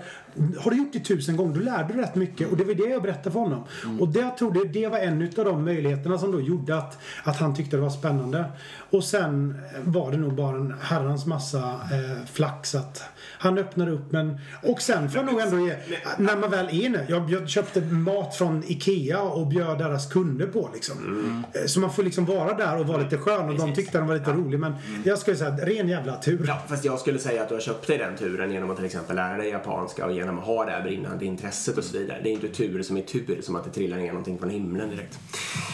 [0.58, 2.88] Har du gjort det tusen gånger, då lär du rätt mycket och det var det
[2.88, 3.64] jag berättade för honom.
[4.00, 6.98] Och det, jag tror det, det var en av de möjligheterna som då gjorde att,
[7.24, 8.44] att han tyckte det var spännande.
[8.90, 13.02] Och sen var det nog bara en herrans massa eh, flax att
[13.40, 14.38] han öppnade upp men...
[14.62, 15.76] Och sen får jag nog ändå ge...
[16.18, 17.06] När man väl är inne.
[17.08, 21.44] Jag, jag köpte mat från IKEA och bjöd deras kunder på liksom.
[21.52, 23.76] Eh, Så man får liksom vara där och vara lite skön och de Precis.
[23.76, 24.74] tyckte den var lite rolig men
[25.04, 26.44] jag skulle säga ren jävla tur.
[26.46, 28.86] Ja, fast jag skulle säga att du har köpt dig den turen genom att till
[28.86, 32.20] exempel lära dig japanska och genom att ha det här brinnande intresset och så vidare.
[32.22, 34.90] Det är inte tur som är tur, som att det trillar ner någonting från himlen
[34.90, 35.18] direkt.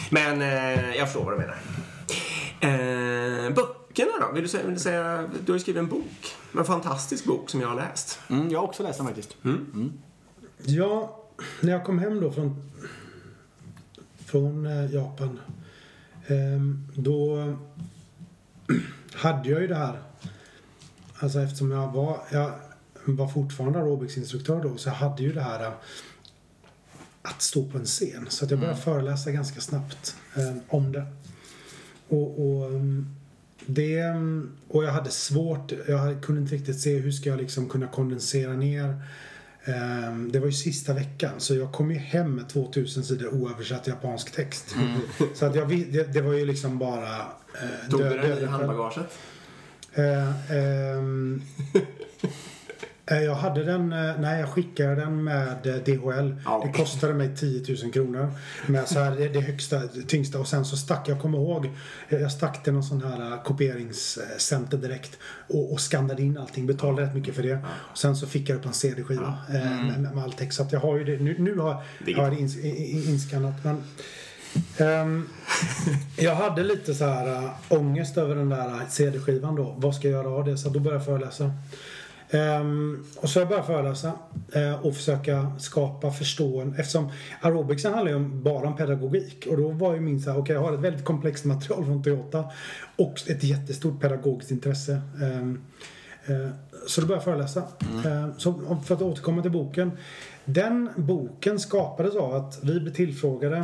[0.09, 1.55] Men eh, jag förstår vad du menar.
[2.61, 3.49] Eh,
[3.97, 4.33] böckerna då?
[4.33, 6.35] Vill du, säga, vill du säga, du har ju skrivit en bok.
[6.57, 8.19] En fantastisk bok som jag har läst.
[8.29, 9.37] Mm, jag har också läst den faktiskt.
[10.63, 11.23] Ja,
[11.61, 12.71] när jag kom hem då från,
[14.25, 15.39] från eh, Japan.
[16.27, 17.53] ehm, då
[19.13, 20.01] hade jag ju det här.
[21.19, 22.51] Alltså eftersom jag var, jag
[23.05, 24.77] var fortfarande aerobicsinstruktör då.
[24.77, 25.73] Så jag hade ju det här eh,
[27.21, 28.25] att stå på en scen.
[28.29, 31.05] Så att jag började föreläsa ganska snabbt eh, om det.
[32.09, 33.17] Och, och ehm,
[33.67, 34.03] det,
[34.67, 38.53] och jag hade svårt, jag kunde inte riktigt se hur ska jag liksom kunna kondensera
[38.53, 39.01] ner
[39.67, 43.87] Ehm, Det var ju sista veckan så jag kom ju hem med 2000 sidor oöversatt
[43.87, 44.75] japansk text.
[45.33, 47.19] Så att jag, det, det var ju liksom bara...
[47.19, 49.05] Eh, Tog du den i handbagaget?
[49.93, 51.01] Eh, eh,
[53.15, 56.35] jag hade den, eh, nej jag skickade den med eh, DHL.
[56.45, 56.63] Ja.
[56.65, 58.31] Det kostade mig 10 000 kronor.
[58.65, 61.65] Med så här, det, det högsta, tyngsta och sen så stack, jag kommer ihåg,
[62.09, 65.17] eh, jag stack till någon sån här eh, kopieringscenter direkt
[65.47, 67.59] och, och skannade in allting, betalade rätt mycket för det.
[67.91, 70.57] Och sen så fick jag upp en CD-skiva eh, med, med all text.
[70.57, 72.57] Så att jag har ju det, nu, nu har jag har det ins,
[73.07, 73.63] inskannat.
[73.63, 73.83] Men,
[74.77, 75.29] Ehm,
[76.17, 79.75] jag hade lite så här äh, ångest över den där CD-skivan då.
[79.77, 80.57] Vad ska jag göra av det?
[80.57, 81.51] Så då började jag föreläsa.
[82.29, 84.13] Ehm, och så har jag börjat föreläsa
[84.53, 86.77] eh, och försöka skapa förstående.
[86.79, 87.11] Eftersom
[87.41, 89.47] aerobicsen handlar ju om, bara om pedagogik.
[89.49, 92.03] Och då var ju min så här, okej jag har ett väldigt komplext material från
[92.03, 92.45] Toyota.
[92.95, 95.01] Och ett jättestort pedagogiskt intresse.
[95.23, 95.61] Ehm,
[96.25, 96.47] eh,
[96.87, 97.63] så då började jag föreläsa.
[98.05, 99.91] Ehm, så om- för att återkomma till boken.
[100.45, 103.63] Den boken skapades av att vi blev tillfrågade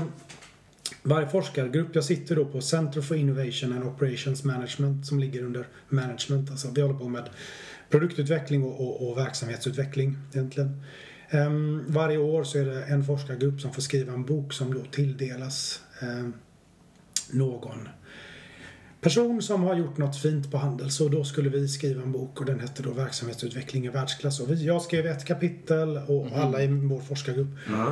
[1.03, 5.67] varje forskargrupp, jag sitter då på Center for Innovation and Operations Management som ligger under
[5.89, 6.51] management.
[6.51, 7.23] Alltså vi håller på med
[7.93, 10.81] produktutveckling och, och, och verksamhetsutveckling egentligen.
[11.29, 14.81] Ehm, varje år så är det en forskargrupp som får skriva en bok som då
[14.91, 16.33] tilldelas ehm,
[17.31, 17.87] någon
[19.01, 20.91] person som har gjort något fint på handel.
[20.91, 24.39] Så då skulle vi skriva en bok och den hette då Verksamhetsutveckling i världsklass.
[24.39, 27.49] Och vi, jag skrev ett kapitel och alla i vår forskargrupp.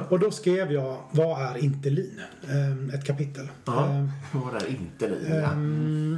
[0.10, 2.22] Och då skrev jag Vad är inte lin?
[2.50, 3.48] Ehm, ett kapitel.
[3.66, 4.08] Ja.
[4.32, 5.32] Vad är inte lin?
[5.32, 6.18] ehm,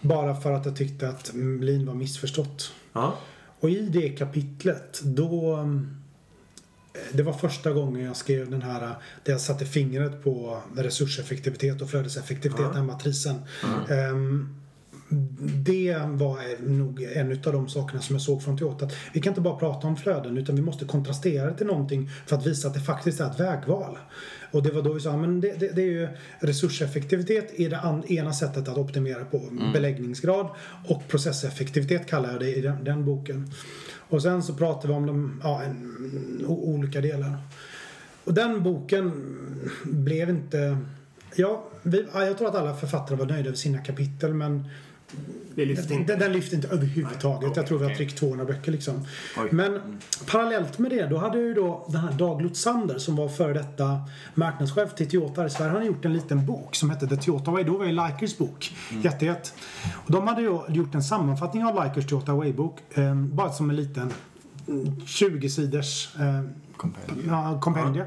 [0.00, 2.72] bara för att jag tyckte att mm, lin var missförstått.
[2.92, 3.18] Ja.
[3.60, 5.96] Och i det kapitlet då mm,
[7.12, 8.80] det var första gången jag skrev den här
[9.24, 12.72] där jag satte fingret på resurseffektivitet och flödeseffektivitet, Ja.
[12.72, 13.36] den matrisen.
[13.90, 14.59] Ehm,
[15.64, 18.84] det var nog en av de sakerna som jag såg från Toyota.
[18.84, 22.10] Att vi kan inte bara prata om flöden utan vi måste kontrastera det till någonting
[22.26, 23.98] för att visa att det faktiskt är ett vägval.
[24.50, 27.78] Och det var då vi sa, men det, det, det är ju resurseffektivitet är det
[27.78, 29.42] an, ena sättet att optimera på.
[29.72, 30.48] Beläggningsgrad
[30.88, 33.50] och processeffektivitet kallar jag det i den, den boken.
[34.08, 37.38] Och sen så pratar vi om de, ja, en, olika delar.
[38.24, 39.12] Och den boken
[39.84, 40.78] blev inte...
[41.34, 44.64] Ja, vi, ja, jag tror att alla författare var nöjda över sina kapitel men
[45.54, 46.16] Det lyfter den, inte.
[46.16, 47.42] den lyfte inte överhuvudtaget.
[47.42, 49.06] Nej, jag tror vi har tryckt 200 böcker liksom.
[49.38, 49.48] Oj.
[49.50, 53.52] Men parallellt med det, då hade ju då den här Dag Lotsander som var före
[53.52, 54.00] detta
[54.34, 55.70] marknadschef till Toyota i Sverige.
[55.72, 57.64] Han gjort en liten bok som hette The Toyota Way.
[57.64, 58.76] Då var ju Likers bok.
[59.02, 59.54] Jättejätt.
[59.94, 62.78] Och de hade ju gjort en sammanfattning av Likers Toyota Way-bok.
[62.94, 64.12] Eh, bara som en liten
[64.68, 66.42] mm, 20-siders eh,
[66.76, 67.28] Kompendium.
[67.28, 68.06] ja, kompendium.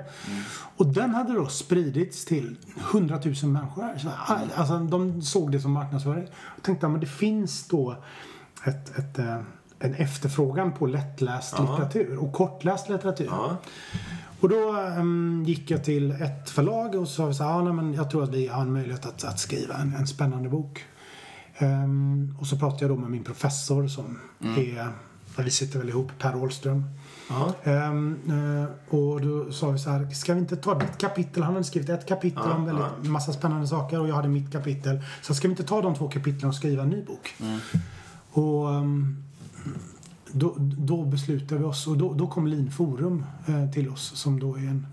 [0.78, 2.56] Och den hade då spridits till
[2.92, 3.98] 100 000 människor.
[3.98, 4.10] Så,
[4.56, 6.28] Alltså, de såg det som marknadsföring.
[6.58, 7.96] Och tänkte att det finns då
[8.66, 9.38] ett, ett, eh,
[9.80, 11.64] en efterfrågan på lättläst Ja.
[11.64, 13.26] litteratur och kortläst litteratur.
[13.32, 13.58] Ja.
[14.40, 17.94] Och då ehm, gick jag till ett förlag och sa så här, ja, nej, men
[17.94, 20.86] jag tror att vi har en möjlighet att, att skriva en, en spännande bok.
[21.58, 24.88] Ehm, och så pratade jag då med min professor som är,
[25.38, 26.84] vi sitter väl ihop, Per Åhlström.
[27.64, 31.44] Ehm, eh, och då sa vi så här, ska vi inte ta ditt kapitel?
[31.44, 33.10] Han hade skrivit ett kapitel om väldigt, ja.
[33.10, 35.02] massa spännande saker och jag hade mitt kapitel.
[35.22, 37.36] Så ska vi inte ta de två kapitlen och skriva en ny bok?
[38.32, 39.24] Och ehm,
[40.32, 44.56] då, då beslutade vi oss och då, då kom Linforum eh, till oss som då
[44.56, 44.88] är en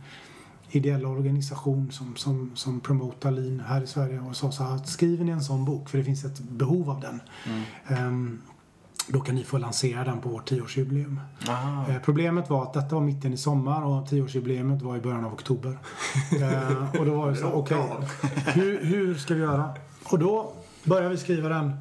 [0.70, 4.88] ideell organisation som, som, som promotar lean här i Sverige och sa så här att
[4.88, 7.20] skriver ni en sån bok, för det finns ett behov av den,
[7.86, 8.40] ehm,
[9.12, 11.20] då kan ni få lansera den på vårt tioårsjubileum.
[11.48, 11.90] Aha.
[11.90, 15.32] Eh, problemet var att detta var mitten i sommar och tioårsjubileet var i början av
[15.32, 15.78] oktober.
[16.40, 18.04] eh, och då var det så, okej, plan.
[18.54, 19.74] hur, hur ska vi göra?
[20.04, 20.52] Och då
[20.84, 21.72] började vi skriva den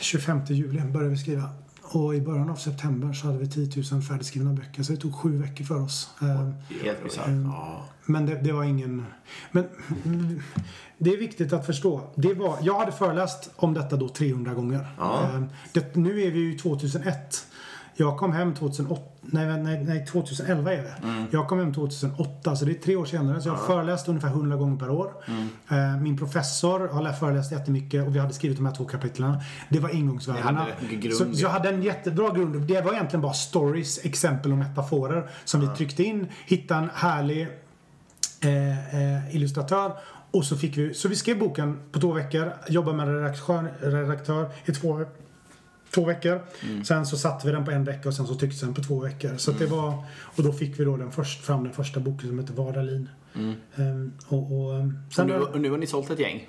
[0.00, 1.50] 25 juli började vi skriva.
[1.94, 4.82] Och i början av september så hade vi 10 000 färdigskrivna böcker.
[4.82, 6.10] Så det tog sju veckor för oss.
[6.22, 6.50] Eh,
[6.84, 7.28] Helt bisarrt.
[7.28, 7.84] Ja.
[8.06, 9.06] men det, det var ingen...
[9.50, 9.64] Men
[10.98, 12.00] det är viktigt att förstå.
[12.14, 14.86] Det var, jag hade föreläst om detta då 300 gånger.
[14.98, 15.22] Ja.
[15.22, 17.46] Eh, Det, nu är vi ju 2001.
[17.96, 20.94] Jag kom hem 2008, nej, nej, nej 2011 är det.
[21.30, 23.40] Jag kom hem 2008, så det är tre år senare.
[23.40, 25.12] Så jag har föreläst ungefär 100 gånger per år.
[25.70, 29.36] Eh, Min professor har lä- föreläst jättemycket och vi hade skrivit de här två kapitlen.
[29.68, 30.66] Det var ingångsvärdena.
[31.12, 31.48] Så, så jag ja.
[31.48, 32.62] hade en jättebra grund.
[32.66, 36.26] Det var egentligen bara stories, exempel och metaforer som vi tryckte in.
[36.46, 37.48] Hittade en härlig
[38.42, 39.92] eh, eh, illustratör.
[40.30, 42.52] Och så fick vi, så vi skrev boken på två veckor.
[42.68, 45.04] Jobbade med redaktör, redaktör i två,
[45.94, 46.40] två veckor.
[46.84, 49.00] Sen så satte vi den på en vecka och sen så tycktes den på två
[49.00, 49.36] veckor.
[49.36, 50.04] Så att det var,
[50.36, 53.08] och då fick vi då den först, fram den första boken som heter Vardalin.
[53.76, 56.48] Ehm, och, och, ehm, Och sen nu, och nu har ni sålt ett gäng.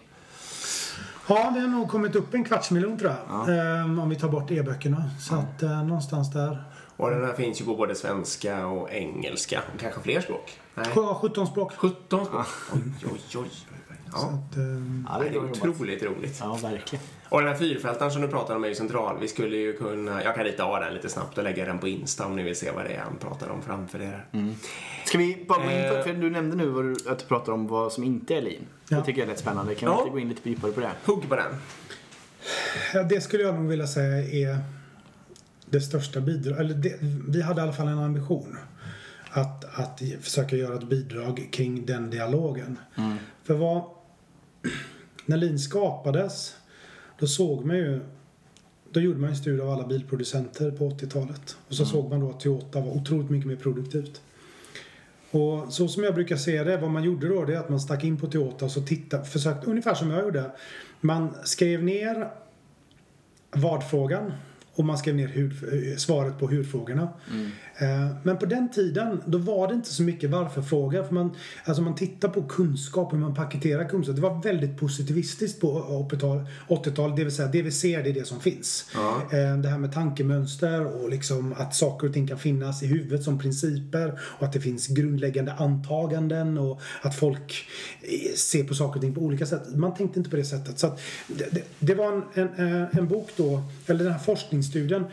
[1.30, 3.50] Ja, det har nog kommit upp en kvarts miljon tror jag.
[3.82, 5.04] Ehm, om vi tar bort e-böckerna.
[5.20, 6.64] Så att eh, någonstans där.
[6.98, 9.62] Och den här finns ju på både svenska och engelska.
[9.74, 10.60] Och kanske fler språk.
[10.76, 10.86] Nej.
[10.96, 11.74] Ja, 17 språk.
[11.78, 12.46] 17 språk.
[12.74, 13.50] Oj, oj, oj.
[13.50, 13.68] Så
[14.12, 14.18] Ja.
[14.20, 16.38] att, ehm, Ja, Det är otroligt roligt.
[16.42, 17.06] Ja, verkligen.
[17.30, 19.18] Och den här fyrfältaren som du pratar om är ju central.
[19.22, 21.88] Vi skulle ju kunna, jag kan rita av den lite snabbt och lägga den på
[21.88, 24.26] Insta om ni vill se vad det är han pratar om framför er.
[25.06, 26.04] Ska vi bara gå in på, Eh.
[26.04, 28.64] för du nämnde nu vad du, att du pratar om vad som inte är lean.
[28.90, 28.98] Ja.
[28.98, 29.76] Det tycker jag är rätt spännande.
[29.76, 30.00] Kan vi Ja.
[30.02, 30.92] inte gå in lite djupare på det?
[31.06, 31.52] Hugg på den.
[32.94, 34.18] ja, det skulle jag nog vilja säga
[34.50, 34.58] är
[35.70, 36.60] det största bidraget.
[36.60, 36.96] Eller det,
[37.28, 38.58] vi hade i alla fall en ambition.
[39.32, 42.80] Att, att försöka göra ett bidrag kring den dialogen.
[43.44, 43.82] För vad...
[45.26, 46.56] När Lean skapades,
[47.20, 48.00] då såg man ju...
[48.92, 51.58] Då gjorde man en studie av alla bilproducenter på 80-talet.
[51.68, 54.22] Och så såg man då att Toyota var otroligt mycket mer produktivt.
[55.32, 57.80] Och så som jag brukar se det, vad man gjorde då, det är att man
[57.80, 60.52] stack in på Toyota och så tittade, försökte, ungefär som jag gjorde.
[61.02, 62.32] Man skrev ner
[63.52, 64.32] vad-frågan
[64.76, 65.38] och man skrev ner
[65.92, 67.02] eh, svaret på hudfrågorna.
[67.78, 71.04] Eh, Men på den tiden, då var det inte så mycket varför-frågor.
[71.04, 71.32] För man,
[71.66, 74.16] alltså man tittar på kunskap, hur man paketerar kunskap.
[74.16, 77.16] Det var väldigt positivistiskt på 80-tal- 80-talet.
[77.18, 78.86] Det vill säga, det vi ser, det är det som finns.
[79.32, 83.24] Eh, Det här med tankemönster och liksom att saker och ting kan finnas i huvudet
[83.24, 84.20] som principer.
[84.22, 87.68] Och att det finns grundläggande antaganden och att folk
[88.02, 89.62] eh, ser på saker och ting på olika sätt.
[89.76, 90.80] Man tänkte inte på det sättet.
[90.80, 90.88] Så
[91.28, 94.20] det, det, det var en, en, en bok då, eller den här
[94.66, 95.06] forskningsstudien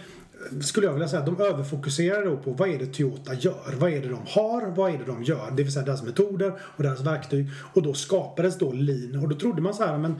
[0.60, 3.74] skulle jag vilja säga, de överfokuserar då på vad är det Toyota gör?
[3.78, 4.66] Vad är det de har?
[4.76, 5.50] Vad är det de gör?
[5.50, 7.50] Det vill säga deras metoder och deras verktyg.
[7.74, 9.22] Och då skapades då lean.
[9.22, 10.16] Och då trodde man så här, men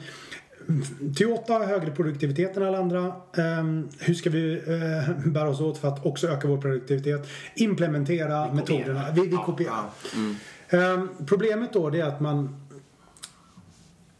[1.17, 3.13] Toyota har högre produktivitet än alla andra.
[3.37, 7.29] Ehm, hur ska vi uh, bära oss åt för att också öka vår produktivitet?
[7.55, 9.05] Implementera metoderna.
[9.15, 9.85] Vi, vi kopierar.
[10.69, 12.62] Ehm, problemet då är att man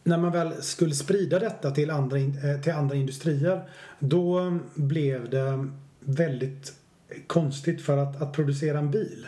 [0.03, 5.67] när man väl skulle sprida detta till andra, eh, till andra industrier då blev det
[5.99, 6.73] väldigt
[7.27, 9.27] konstigt för att, att producera en bil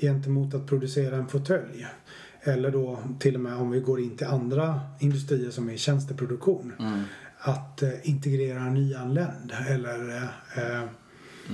[0.00, 1.86] gentemot att producera en fåtölj.
[2.42, 6.72] Eller då till och med om vi går in till andra industrier som är tjänsteproduktion.
[7.38, 10.22] Att eh, integrera en nyanländ eller eh,
[10.56, 10.82] eh,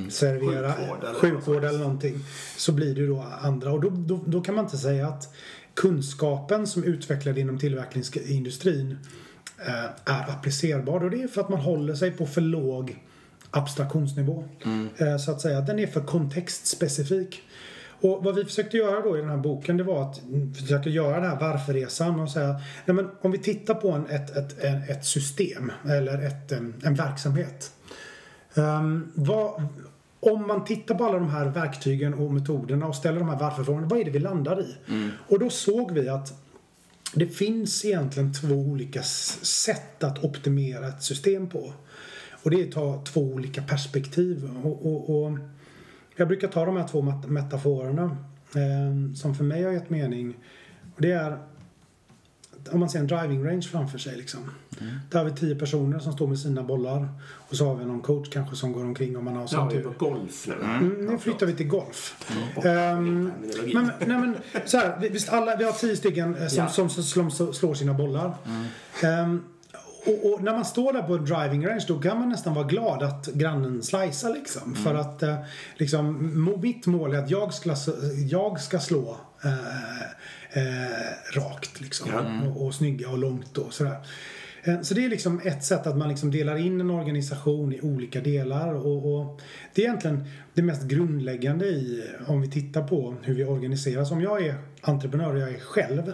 [0.09, 2.19] servera Sjukvård eller sjukvård eller någonting.
[2.57, 3.73] Så blir det då andra.
[3.73, 5.35] Och då, då, då kan man inte säga att
[5.77, 8.99] kunskapen som utvecklade inom tillverkningsindustrin
[9.67, 9.85] eh,
[10.15, 11.05] är applicerbar.
[11.05, 13.03] Och det är för att man håller sig på för låg
[13.51, 14.45] abstraktionsnivå.
[14.97, 15.61] Eh, så att säga.
[15.61, 17.43] Den är för kontextspecifik.
[18.01, 20.91] Och vad vi försökte göra då i den här boken det var att mm, försöka
[20.91, 24.65] göra den här varförresan och säga nej men om vi tittar på en, ett, ett,
[24.89, 27.71] ett system eller ett, en, en verksamhet.
[28.55, 29.62] Um, vad,
[30.21, 33.87] om man tittar på alla de här verktygen och metoderna och ställer de här varför-frågorna,
[33.87, 34.77] vad är det vi landar i?
[35.29, 36.43] Och då såg vi att
[37.15, 41.73] det finns egentligen två olika sätt att optimera ett system på.
[42.43, 44.51] Och det är att ta två olika perspektiv.
[44.65, 45.39] Och, och, och
[46.17, 48.17] jag brukar ta de här två metaforerna
[48.55, 50.35] eh, som för mig har gett mening.
[50.97, 51.39] Och det är
[52.73, 54.41] om man ser en driving range framför sig liksom.
[55.11, 57.09] Där har vi tio personer som står med sina bollar.
[57.49, 59.67] Och så har vi någon coach kanske som går omkring om man har Ja, sån
[59.69, 59.83] är tur.
[59.83, 60.55] på golf nu.
[60.65, 62.17] Mm, nu flyttar vi till golf.
[62.57, 63.75] Ehm, terminologi.
[63.75, 66.69] men, nej, men, så här, vi- visst, alla, vi har tio stycken eh, som, Ja.
[66.69, 68.35] som, som, som slår sina bollar.
[69.03, 69.43] Ehm,
[70.07, 72.67] och, och när man står där på en driving range då kan man nästan vara
[72.67, 74.75] glad att grannen slicear liksom.
[74.75, 75.37] För att eh,
[75.77, 77.75] liksom, mitt mål är att jag ska,
[78.31, 79.17] jag ska slå
[81.35, 82.15] rakt liksom.
[82.49, 83.97] Och, och snygga och långt och sådär.
[84.65, 87.81] Eh, Så det är liksom ett sätt att man liksom delar in en organisation i
[87.81, 88.75] olika delar.
[88.75, 89.41] Och, och
[89.75, 94.11] det är egentligen det mest grundläggande i om vi tittar på hur vi organiseras.
[94.11, 96.13] Om jag är entreprenör och jag är själv.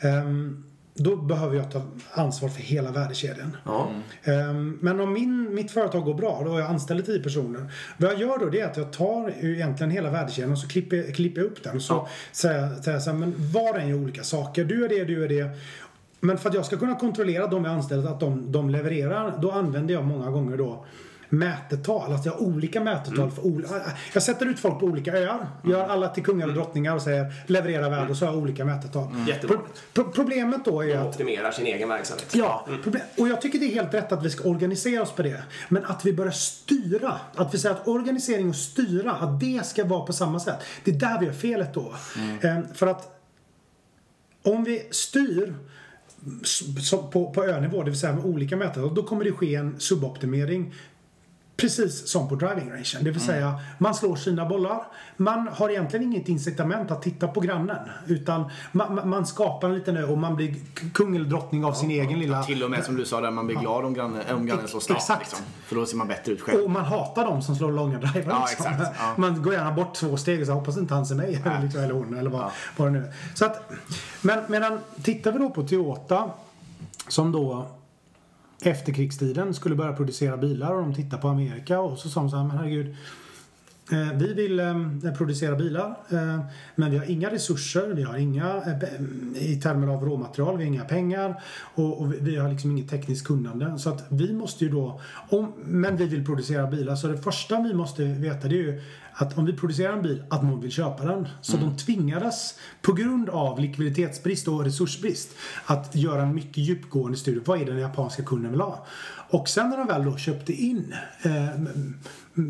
[0.00, 0.64] ehm,
[0.98, 1.82] då behöver jag ta
[2.12, 3.56] ansvar för hela värdekedjan.
[3.64, 3.88] Ja.
[4.24, 7.72] Ehm, Men om min, mitt företag går bra, då har jag anställer 10 personer.
[7.98, 11.12] Vad jag gör då det är att jag tar egentligen hela värdekedjan och så klipper,
[11.12, 11.76] klipper jag upp den.
[11.76, 12.08] Och så Ja.
[12.32, 14.64] säger jag säger jag så här, men var och en gör olika saker.
[14.64, 15.50] Du är det, du är det.
[16.20, 19.50] Men för att jag ska kunna kontrollera de jag anställt att de, de levererar, då
[19.50, 20.84] använder jag många gånger då
[21.28, 22.12] mätetal.
[22.12, 23.74] Alltså jag har olika mätetal för olika...
[24.12, 25.46] Jag sätter ut folk på olika öar.
[25.64, 28.64] Gör alla till kungar och drottningar och säger leverera värde och så har jag olika
[28.64, 29.08] mätetal.
[29.40, 29.58] Pro,
[29.94, 32.34] pro, problemet då är att optimerar sin egen verksamhet.
[32.34, 32.68] Ja,
[33.18, 35.42] och jag tycker det är helt rätt att vi ska organisera oss på det.
[35.68, 39.84] Men att vi börjar styra, att vi säger att organisering och styra, att det ska
[39.84, 40.58] vara på samma sätt.
[40.84, 41.94] Det är där vi har felet då.
[42.40, 43.14] Eh, för att
[44.42, 45.54] om vi styr
[47.12, 50.74] på, på önivå, det vill säga med olika mätare, då kommer det ske en suboptimering
[51.60, 52.84] Precis som på driving rangen.
[53.00, 54.82] Det vill säga, man slår sina bollar.
[55.16, 57.76] Man har egentligen inget incitament att titta på grannen.
[58.06, 60.54] Utan man, man- skapar en liten ö och man blir
[60.92, 62.42] kung eller drottning av sin egen lilla...
[62.42, 64.80] Till och med som du sa där, man blir glad om grannen, om grannen slår
[64.80, 65.00] snabbt.
[65.00, 65.20] Exakt.
[65.20, 65.38] Liksom.
[65.66, 66.64] För då ser man bättre ut själv.
[66.64, 68.32] Och man hatar de som slår långa drivar.
[68.32, 68.66] Ja, liksom.
[68.66, 69.14] exakt, ja.
[69.16, 71.42] Man går gärna bort två steg och så hoppas inte han ser mig.
[71.44, 71.50] Ja.
[71.62, 73.12] liksom, eller hon eller vad, vad det nu är.
[73.34, 73.72] Så att,
[74.20, 76.30] men medan, tittar vi då på Toyota
[77.08, 77.66] som då
[78.62, 82.36] efterkrigstiden skulle börja producera bilar och de tittade på Amerika och så sa de så
[82.36, 82.96] här, men herregud
[84.14, 86.40] vi vill eh, producera bilar eh,
[86.74, 90.72] men vi har inga resurser, vi har inga eh, i termer av råmaterial, vi har
[90.72, 91.42] inga pengar
[91.74, 93.78] och, vi, har liksom inget tekniskt kunnande.
[93.78, 97.60] Så att vi måste ju då, om, men vi vill producera bilar så det första
[97.60, 98.80] vi måste veta det är ju
[99.12, 101.28] att om vi producerar en bil, att någon vill köpa den.
[101.40, 105.30] Så de tvingades på grund av likviditetsbrist och resursbrist
[105.64, 107.40] att göra en mycket djupgående studie.
[107.44, 108.86] Vad är det den japanska kunden vill ha?
[109.30, 111.94] Och sen när de väl då köpte in eh, mm,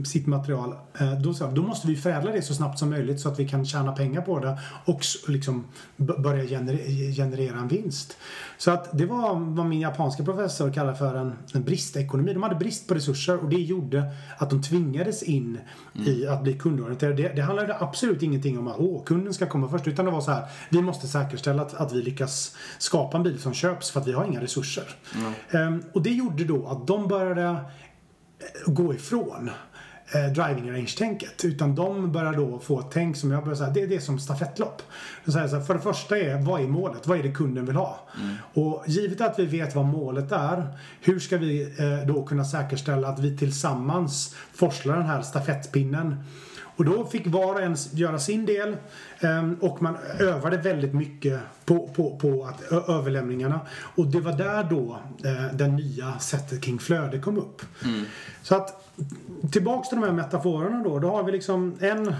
[0.05, 0.75] sitt material.
[1.01, 3.67] Eh, då, då måste vi förädla det så snabbt som möjligt så att vi kan
[3.67, 5.65] tjäna pengar på det och liksom
[5.97, 8.17] börja gener- generera en vinst.
[8.59, 12.33] Så att det var vad min japanska professor kallar för en, en bristekonomi.
[12.33, 14.05] De hade brist på resurser och det gjorde
[14.39, 15.59] att de tvingades in
[16.07, 17.23] i att bli kundorienterade.
[17.23, 20.21] Det, det handlade absolut ingenting om att åh, kunden ska komma först utan det var
[20.21, 24.01] så här, vi måste säkerställa att, att vi lyckas skapa en bil som köps för
[24.01, 24.85] att vi har inga resurser.
[25.51, 27.59] Ehm, och det gjorde då att de började eh,
[28.67, 29.51] gå ifrån
[30.13, 31.45] eh, driving range-tänket.
[31.45, 34.19] Utan de börjar då få ett tänk som jag börjar säga, det är det som
[34.19, 34.83] stafettlopp.
[35.25, 37.07] Så så här, för det första är, vad är målet?
[37.07, 38.01] Vad är det kunden vill ha?
[38.55, 43.09] Och givet att vi vet vad målet är, hur ska vi eh, då kunna säkerställa
[43.09, 46.17] att vi tillsammans forslar den här stafettpinnen
[46.79, 48.77] och då fick var och en göra sin del
[49.21, 53.61] ehm, och man övade väldigt mycket på, på, på att, överlämningarna.
[53.95, 57.63] Och det var där då eh, det nya sättet kring flöde kom upp.
[58.43, 58.89] Så att
[59.53, 60.99] tillbaks till de här metaforerna då.
[60.99, 62.15] Då har vi liksom en eh,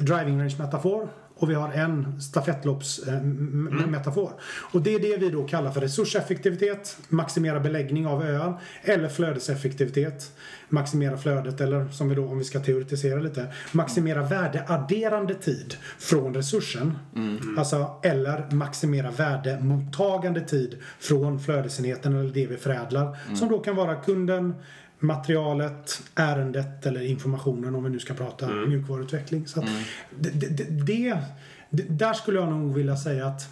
[0.00, 4.32] driving range metafor och vi har en stafettloppsmetafor.
[4.72, 10.32] Och det är det vi då kallar för resurseffektivitet, maximera beläggning av öar, eller flödeseffektivitet,
[10.68, 16.34] maximera flödet eller som vi då, om vi ska teoretisera lite, maximera värdeadderande tid från
[16.34, 16.98] resursen.
[17.58, 23.18] Alltså, eller maximera värdemottagande tid från flödesenheten eller det vi förädlar.
[23.34, 24.54] Som då kan vara kunden,
[25.04, 29.46] materialet, ärendet eller informationen om vi nu ska prata mjukvaruutveckling.
[29.46, 29.66] Så att
[30.18, 31.18] det, det, det,
[31.70, 33.48] det, där skulle jag nog vilja säga att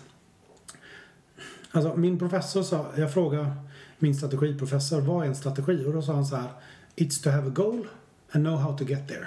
[1.74, 3.52] Alltså min professor sa, jag frågade
[3.98, 5.84] min strategiprofessor vad är en strategi?
[5.86, 6.48] Och då sa han så här
[6.96, 7.86] It's to have a goal
[8.32, 9.26] and know how to get there.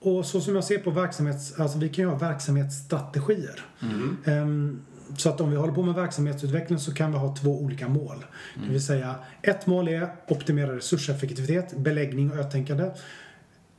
[0.00, 3.60] Och så som jag ser på verksamhets, alltså vi kan ju ha verksamhetsstrategier.
[4.24, 4.80] Ehm,
[5.16, 8.24] så att om vi håller på med verksamhetsutveckling så kan vi ha två olika mål.
[8.64, 12.90] Det vill säga ett mål är optimera resurseffektivitet, beläggning och ötänkande.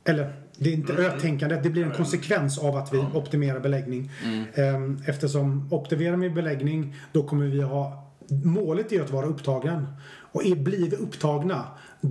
[0.04, 4.10] Eller det är inte ötänkande, det blir en konsekvens av att vi optimerar beläggning.
[4.54, 9.86] Ehm, Eftersom optimerar vi beläggning då kommer vi ha Målet är att vara upptagen.
[10.32, 11.64] Och är, blir vi upptagna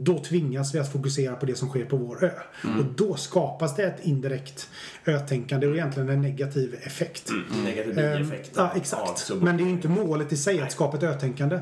[0.04, 2.32] då tvingas vi att fokusera på det som sker på vår ö.
[2.80, 4.70] Och då skapas det ett indirekt
[5.06, 7.32] ötänkande och egentligen en negativ effekt.
[7.64, 8.52] Negativ Ehm, bieffekt.
[8.56, 9.32] Ja, av exakt.
[9.42, 11.60] Men det är ju inte målet i sig att skapa ett ötänkande.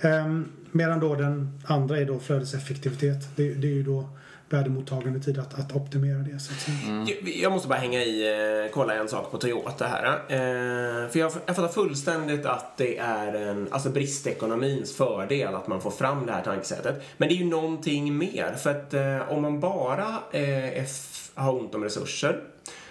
[0.00, 3.36] Um, medan då den andra är då flödeseffektivitet.
[3.36, 4.08] Det, det är ju då
[4.48, 6.38] värdemottagande tid att, att optimera det.
[6.38, 7.06] Så att säga.
[7.06, 8.26] Jag- Jag måste bara hänga i,
[8.64, 10.04] eh, kolla en sak på Toyota här.
[10.28, 15.80] Eh, för jag, jag fattar fullständigt att det är en, alltså bristekonomins fördel att man
[15.80, 17.02] får fram det här tankesättet.
[17.16, 18.54] Men det är ju någonting mer.
[18.54, 22.40] För att eh, om man bara F, har ont om resurser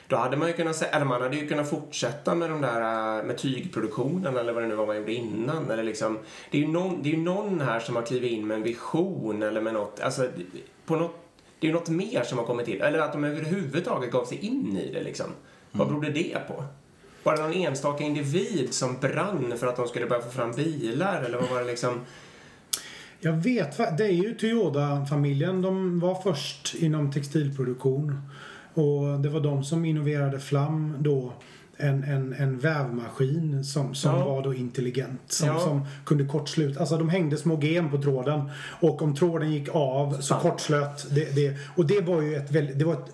[0.07, 3.37] då hade man ju kunnat, eller man hade ju kunnat fortsätta med de där, med
[3.37, 5.71] tygproduktionen eller vad det nu var man gjorde innan.
[5.71, 6.19] Eller liksom,
[6.51, 8.63] det är ju någon, det är ju någon här som har klivit in med en
[8.63, 10.27] vision eller med något, alltså
[10.85, 11.15] på något
[11.59, 12.81] det är ju något mer som har kommit till.
[12.81, 15.25] Eller att de överhuvudtaget gav sig in i det liksom.
[15.71, 16.63] Vad berodde det på?
[17.23, 21.23] Var det någon enstaka individ som brann för att de skulle börja få fram bilar?
[21.23, 22.01] Eller vad var det liksom?
[23.19, 25.61] Jag vet, det är ju Toyota-familjen.
[25.61, 28.21] De var först inom textilproduktion.
[28.73, 31.33] Och det var de som innoverade fram då
[31.77, 34.25] en, en, en vävmaskin som, som Ja.
[34.25, 35.21] var då intelligent.
[35.27, 35.59] Som, Ja.
[35.59, 36.79] som kunde kortsluta.
[36.79, 38.49] Alltså de hängde små gem på tråden.
[38.79, 41.57] Och om tråden gick av så kortslöt det, det.
[41.75, 43.11] Och det var ju ett, väldigt, det var ett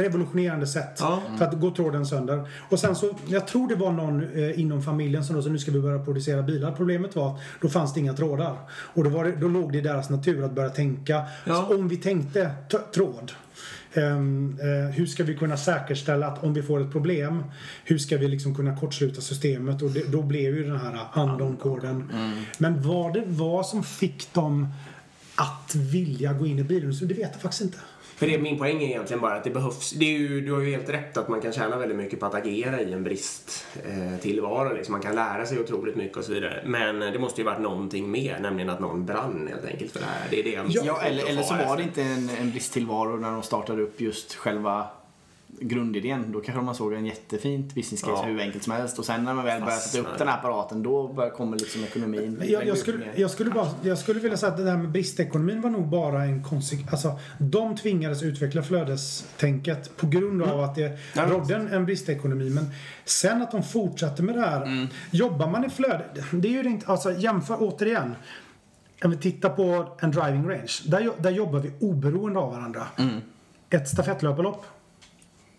[0.00, 1.22] revolutionerande sätt Ja.
[1.38, 2.48] för att gå tråden sönder.
[2.70, 5.58] Och sen så, jag tror det var någon eh, inom familjen som då sa nu
[5.58, 6.72] ska vi börja producera bilar.
[6.72, 8.56] Problemet var att då fanns det inga trådar.
[8.70, 11.22] Och då, var det, då låg det i deras natur att börja tänka.
[11.46, 12.50] Så om vi tänkte
[12.94, 13.32] tråd.
[13.94, 17.44] Ehm, eh, hur ska vi kunna säkerställa att om vi får ett problem
[17.84, 22.12] hur ska vi liksom kunna kortsluta systemet och det, då blev ju den här andon-koden.
[22.58, 24.68] Men vad det var som fick dem
[25.34, 27.78] att vilja gå in i bilindustrin, det vet jag faktiskt inte.
[28.20, 29.90] För det, min poäng är egentligen bara att det behövs.
[29.90, 32.26] Det är ju, du har ju helt rätt att man kan tjäna väldigt mycket på
[32.26, 34.74] att agera i en brist eh, tillvaro.
[34.74, 34.92] Liksom.
[34.92, 36.62] Man kan lära sig otroligt mycket och så vidare.
[36.66, 40.06] Men det måste ju varit någonting mer, nämligen att någon brann helt enkelt för det
[40.06, 40.26] här.
[40.30, 43.30] Det är det jag Ja, eller, eller så var det inte en, en bristtillvaro när
[43.30, 44.86] de startade upp just själva
[45.60, 46.32] grundidén.
[46.32, 48.22] Då kanske man såg en jättefint business case Ja.
[48.22, 48.98] hur enkelt som helst.
[48.98, 51.84] Och sen när man väl börjar sätta upp den här apparaten då börjar, kommer liksom
[51.84, 52.42] ekonomin.
[52.46, 55.60] Jag, jag, skulle, jag, skulle bara, jag skulle vilja säga att det där med bristekonomin
[55.60, 56.92] var nog bara en konsekvens.
[56.92, 61.26] Alltså, de tvingades utveckla flödestänket på grund av att det Ja.
[61.26, 62.50] rådde en, en bristekonomi.
[62.50, 62.66] Men
[63.04, 64.88] sen att de fortsatte med det här.
[65.10, 68.14] Jobbar man i flöde, det är ju inte, alltså jämför återigen.
[69.04, 70.72] Om vi tittar på en driving range.
[70.86, 72.86] Där, där jobbar vi oberoende av varandra.
[73.70, 74.64] Ett stafettlöparlopp.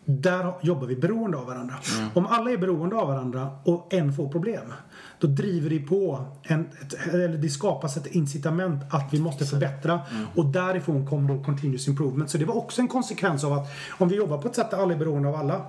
[0.05, 1.75] Där jobbar vi beroende av varandra.
[2.13, 4.73] Om alla är beroende av varandra och en får problem.
[5.19, 10.01] då driver det på, en, ett, eller det skapas ett incitament att vi måste förbättra.
[10.35, 12.29] Och därifrån kom då continuous improvement.
[12.29, 14.77] Så det var också en konsekvens av att om vi jobbar på ett sätt där
[14.77, 15.65] alla är beroende av alla,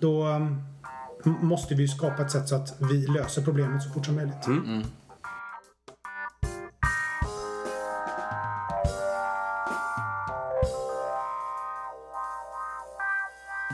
[0.00, 0.62] då um,
[1.40, 4.46] måste vi skapa ett sätt så att vi löser problemet så fort som möjligt.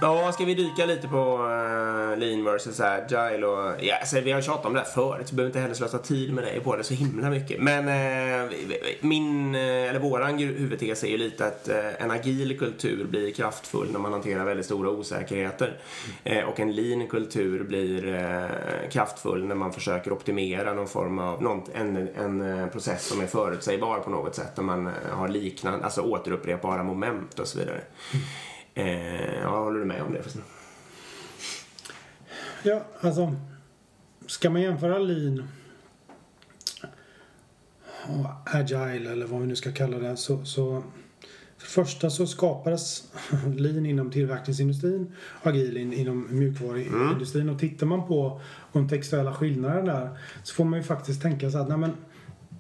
[0.03, 3.75] Ja, ska vi dyka lite på uh, lean versus agile och...
[3.81, 5.99] Ja, alltså, vi har tjatat om det här förut, så vi behöver inte heller slösa
[5.99, 7.63] tid med dig på det så himla mycket.
[7.63, 8.53] Men uh,
[9.01, 13.93] min, uh, eller våran huvudtes är ju lite att uh, en agil kultur blir kraftfull
[13.93, 15.77] när man hanterar väldigt stora osäkerheter.
[16.31, 18.03] Uh, och en lean kultur blir
[18.91, 23.99] kraftfull när man försöker optimera någon form av, någon, en, en process som är förutsägbar
[23.99, 24.57] på något sätt.
[24.57, 27.81] När man har liknande, alltså återupprepbara moment och så vidare.
[28.75, 30.43] Eh, ja, håller du med om det förresten?
[32.63, 33.37] Ja, alltså.
[34.27, 35.49] Ska man jämföra lean
[38.09, 40.83] och agile eller vad vi nu ska kalla det så, så
[41.63, 43.05] för det första så skapades
[43.57, 45.13] lean inom tillverkningsindustrin
[45.43, 47.49] och agil in, inom mjukvaruindustrin.
[47.49, 48.41] Och tittar man på
[48.73, 51.93] de textuella skillnaderna där så får man ju faktiskt tänka så att nej men,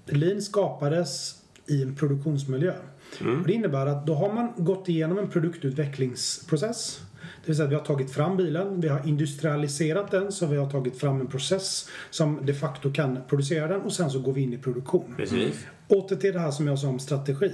[0.07, 2.75] lean skapades i en produktionsmiljö.
[3.21, 3.43] Mm.
[3.47, 7.01] Det innebär att då har man gått igenom en produktutvecklingsprocess.
[7.45, 10.57] Det vill säga att vi har tagit fram bilen, vi har industrialiserat den så vi
[10.57, 14.33] har tagit fram en process som de facto kan producera den och sen så går
[14.33, 15.15] vi in i produktion.
[15.17, 15.67] Precis.
[15.89, 17.53] Åter till det här som jag sa om strategi.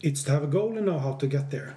[0.00, 1.70] It's to have a goal and know how to get there.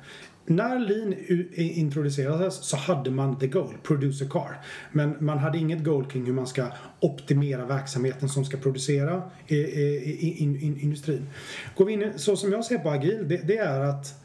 [0.50, 1.14] När lean
[1.56, 4.58] introducerades så hade man the goal, produce a car.
[4.92, 6.66] Men man hade inget goal kring hur man ska
[7.00, 11.28] optimera verksamheten som ska producera i, i, i, in, industrin.
[11.76, 14.24] Går vi in, så som jag ser på agil, det, det är att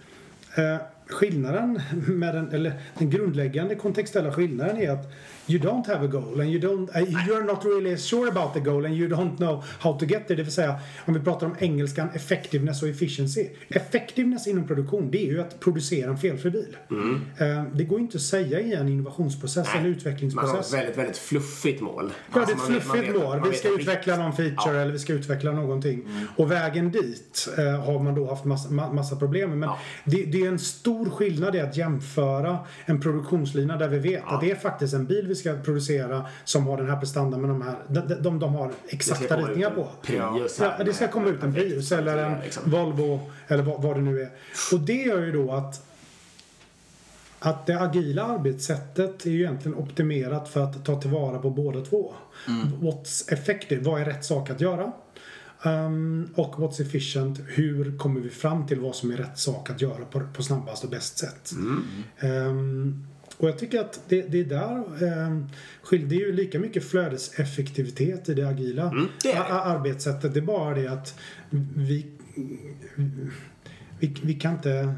[0.56, 5.12] eh, skillnaden med den, eller den grundläggande kontextuella skillnaden är att
[5.46, 8.60] you don't have a goal and you don't, uh, you're not really sure about the
[8.60, 10.36] goal and you don't know how to get there.
[10.36, 13.48] Det vill säga, om vi pratar om engelskan effectiveness och efficiency.
[13.68, 16.76] Effectiveness inom produktion, det är ju att producera en felfri bil.
[16.90, 17.14] Mm.
[17.14, 20.48] Uh, det går inte att säga i en innovationsprocess eller utvecklingsprocess.
[20.48, 22.12] Man har ett väldigt, väldigt fluffigt mål.
[22.34, 23.40] Ja, alltså det är ett fluffigt mål.
[23.50, 24.80] Vi ska utveckla någon feature ja.
[24.80, 26.00] eller vi ska utveckla någonting.
[26.00, 26.26] Mm.
[26.36, 29.58] Och vägen dit uh, har man då haft massa, massa problem med.
[29.58, 29.78] Men ja.
[30.04, 34.34] det, det, är en stor skillnad i att jämföra en produktionslina där vi vet ja.
[34.34, 37.50] att det är faktiskt en bil vi ska producera som har den här prestandan med
[37.50, 39.88] de här, de, de, de har exakta ritningar på.
[40.02, 42.70] Prius ja, det ska komma ut en Prius eller en liksom.
[42.70, 44.30] Volvo eller vad, vad det nu är.
[44.72, 45.90] Och det gör ju då att
[47.38, 52.14] att det agila arbetssättet är ju egentligen optimerat för att ta tillvara på båda två.
[52.48, 52.68] Mm.
[52.68, 53.82] What's effective?
[53.82, 54.92] Vad är rätt sak att göra?
[55.64, 57.40] Um, och what's efficient?
[57.46, 60.84] Hur kommer vi fram till vad som är rätt sak att göra på, på snabbast
[60.84, 61.52] och bäst sätt?
[61.52, 61.84] Mm.
[62.22, 63.06] Um,
[63.38, 68.28] och jag tycker att det, det är där eh, Det är ju lika mycket flödeseffektivitet
[68.28, 69.38] i det agila mm, det det.
[69.44, 70.34] arbetssättet.
[70.34, 71.18] Det är bara det att
[71.76, 72.06] vi,
[74.00, 74.94] vi, vi kan inte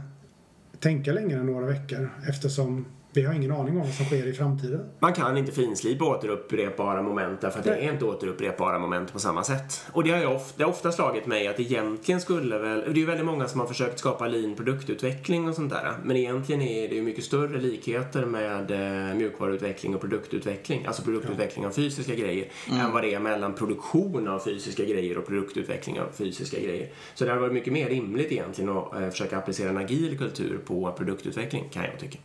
[0.78, 4.32] tänka längre än några veckor eftersom vi har ingen aning om vad som sker i
[4.32, 4.80] framtiden.
[5.00, 9.44] Man kan inte finslipa återupprepbara moment därför att det är inte återupprepbara moment på samma
[9.44, 9.84] sätt.
[9.92, 12.90] Och det har, jag ofta, det har ofta slagit mig att egentligen skulle väl, det
[12.90, 15.94] är ju väldigt många som har försökt skapa lean produktutveckling och sånt där.
[16.04, 21.62] Men egentligen är det ju mycket större likheter med eh, mjukvaruutveckling och produktutveckling, alltså produktutveckling
[21.62, 21.68] ja.
[21.68, 22.80] av fysiska grejer, mm.
[22.80, 26.90] än vad det är mellan produktion av fysiska grejer och produktutveckling av fysiska grejer.
[27.14, 30.58] Så det har varit mycket mer rimligt egentligen att eh, försöka applicera en agil kultur
[30.66, 32.18] på produktutveckling, kan jag tycka.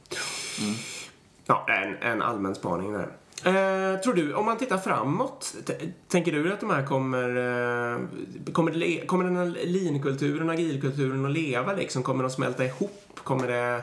[0.61, 0.75] Mm.
[1.51, 3.07] Ja, en, en allmän spaning där.
[3.45, 5.55] Eh, tror du, om man tittar framåt,
[6.07, 7.29] tänker du att de här kommer...
[7.29, 7.99] Eh,
[8.53, 12.03] kommer, kommer den här lean-kulturen, agilkulturen att leva liksom?
[12.03, 13.19] Kommer de smälta ihop?
[13.23, 13.81] Kommer det...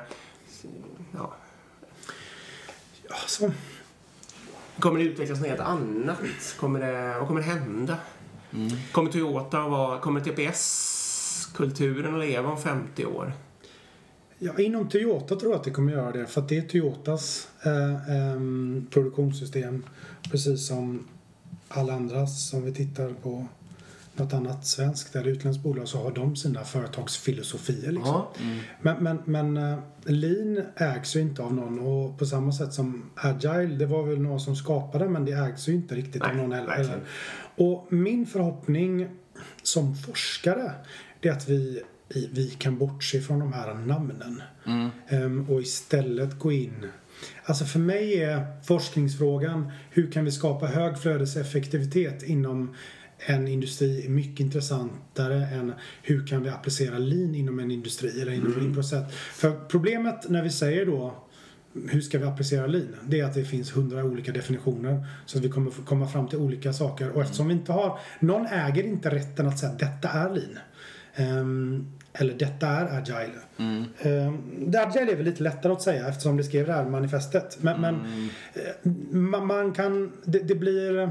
[1.15, 1.35] Ja.
[3.11, 3.51] Alltså.
[4.79, 6.19] Kommer det utvecklas något helt annat?
[6.61, 7.97] Kommer det, vad kommer det hända?
[8.53, 8.69] Mm.
[8.93, 9.99] Kommer Toyota att vara...
[9.99, 13.33] Kommer TPS-kulturen att leva om 50 år?
[14.39, 16.27] Ja, inom Toyota tror jag att det kommer göra det.
[16.27, 18.41] För att det är Toyotas eh, eh,
[18.91, 19.85] produktionssystem.
[20.31, 21.09] Precis som
[21.69, 23.47] alla andra som vi tittar på
[24.19, 27.93] något annat svenskt eller utländskt bolag så har de sina företagsfilosofier.
[27.93, 28.15] Liksom.
[28.15, 28.33] Ja.
[28.41, 28.59] Mm.
[28.81, 33.11] Men, men, men uh, lean ägs ju inte av någon och på samma sätt som
[33.15, 36.37] agile, det var väl någon som skapade men det ägs ju inte riktigt Nej, av
[36.37, 37.01] någon heller.
[37.57, 39.09] Och min förhoppning
[39.63, 40.73] som forskare
[41.21, 44.91] det är att vi vi kan bortse från de här namnen mm.
[45.11, 46.87] um, och istället gå in
[47.45, 52.75] Alltså för mig är forskningsfrågan hur kan vi skapa hög flödeseffektivitet inom
[53.19, 58.53] en industri mycket intressantare än hur kan vi applicera lean inom en industri eller inom
[58.53, 58.67] mm.
[58.67, 59.15] en process.
[59.15, 61.25] För problemet när vi säger då
[61.89, 62.97] hur ska vi applicera lean?
[63.07, 66.29] Det är att det finns hundra olika definitioner så att vi kommer få komma fram
[66.29, 70.09] till olika saker och eftersom vi inte har, någon äger inte rätten att säga detta
[70.09, 70.59] är lean.
[71.15, 71.87] Ehm,
[72.19, 73.39] eller detta är agile.
[73.57, 73.85] Mm.
[74.05, 77.59] Um, agile är väl lite lättare att säga eftersom det skrev det här manifestet.
[77.61, 78.29] Men, men Mm.
[78.55, 81.11] eh, man, man kan, det, det blir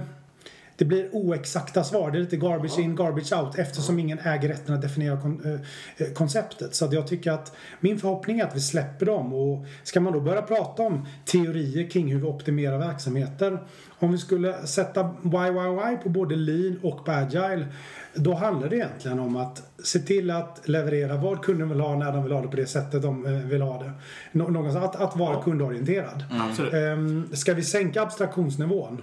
[0.78, 2.12] det blir oexakta svar.
[2.12, 5.60] Det är lite garbage in, garbage out eftersom ingen äger rätten att definiera kon,
[5.98, 6.76] eh, konceptet.
[6.76, 10.20] Så jag tycker att min förhoppning är att vi släpper dem och ska man då
[10.20, 13.60] börja prata om teorier kring hur vi optimerar verksamheter.
[14.00, 17.68] Om vi skulle sätta YYY på både lean och på agile
[18.18, 22.12] då handlar det egentligen om att se till att leverera vad kunden vill ha när
[22.12, 23.92] de vill ha det på det sättet de eh, vill ha det.
[24.32, 26.24] Nå- Någonstans, att, att vara kundorienterad.
[26.50, 26.74] Absolut.
[26.74, 29.02] Ehm, Ska vi sänka abstraktionsnivån?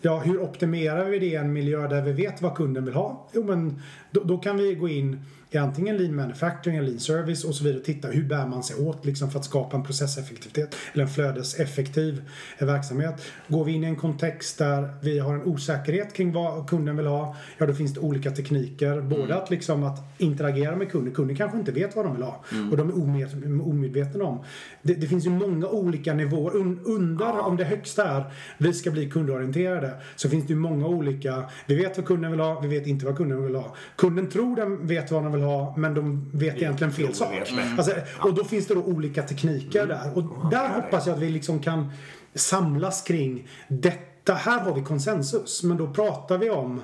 [0.00, 3.28] Ja, hur optimerar vi det i en miljö där vi vet vad kunden vill ha?
[3.32, 7.44] Jo, men då, då kan vi gå in i antingen lean manufacturing eller lean service
[7.44, 9.82] och så vidare och titta hur bär man sig åt liksom för att skapa en
[9.82, 12.22] processeffektivitet eller en flödeseffektiv
[12.58, 13.22] eh, verksamhet.
[13.48, 17.06] Går vi in i en kontext där vi har en osäkerhet kring vad kunden vill
[17.06, 19.00] ha, ja då finns det olika tekniker.
[19.00, 22.44] Både att liksom att interagera med kunden, kunden kanske inte vet vad de vill ha
[22.70, 24.44] och de är omed, omedvetna om.
[24.82, 26.56] Det, det finns ju många olika nivåer.
[26.56, 28.24] Un, under, om det högsta är
[28.58, 31.44] vi ska bli kundorienterade, så finns det ju många olika.
[31.66, 33.76] Vi vet vad kunden vill ha, vi vet inte vad kunden vill ha.
[33.96, 37.52] Kunden tror den vet vad den vill ha, men de vet egentligen fel sak.
[37.76, 40.18] Alltså, och då finns det då olika tekniker där.
[40.18, 41.92] Och där hoppas jag att vi liksom kan
[42.34, 44.34] samlas kring detta.
[44.34, 46.80] Här har vi konsensus, men då pratar vi om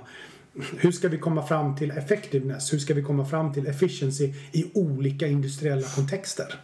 [0.78, 2.72] hur ska vi komma fram till effectiveness?
[2.72, 6.60] Hur ska vi komma fram till efficiency i olika industriella kontexter?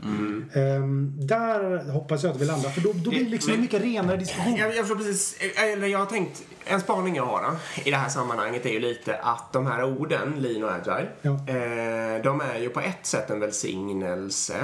[0.52, 3.82] Ehm, där hoppas jag att vi landar, för då, då blir det liksom en mycket
[3.82, 4.56] renare diskussion.
[4.56, 5.36] Jag, jag förstår precis,
[5.74, 7.48] eller jag har tänkt, en spaning jag har då,
[7.84, 11.30] i det här sammanhanget är ju lite att de här orden, lean och agile, Ja.
[11.30, 14.54] eh, de är ju på ett sätt en välsignelse.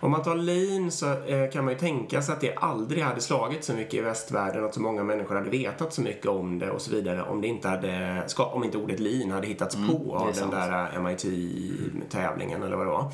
[0.00, 3.20] Om man tar lean så eh, kan man ju tänka sig att det aldrig hade
[3.20, 6.70] slagit så mycket i västvärlden, att så många människor hade vetat så mycket om det
[6.70, 10.16] och så vidare, om det inte hade, ska- om inte ordet lean hade hittats på
[10.16, 10.52] av den sant.
[10.52, 13.10] där eh, MIT-tävlingen eller vad det var.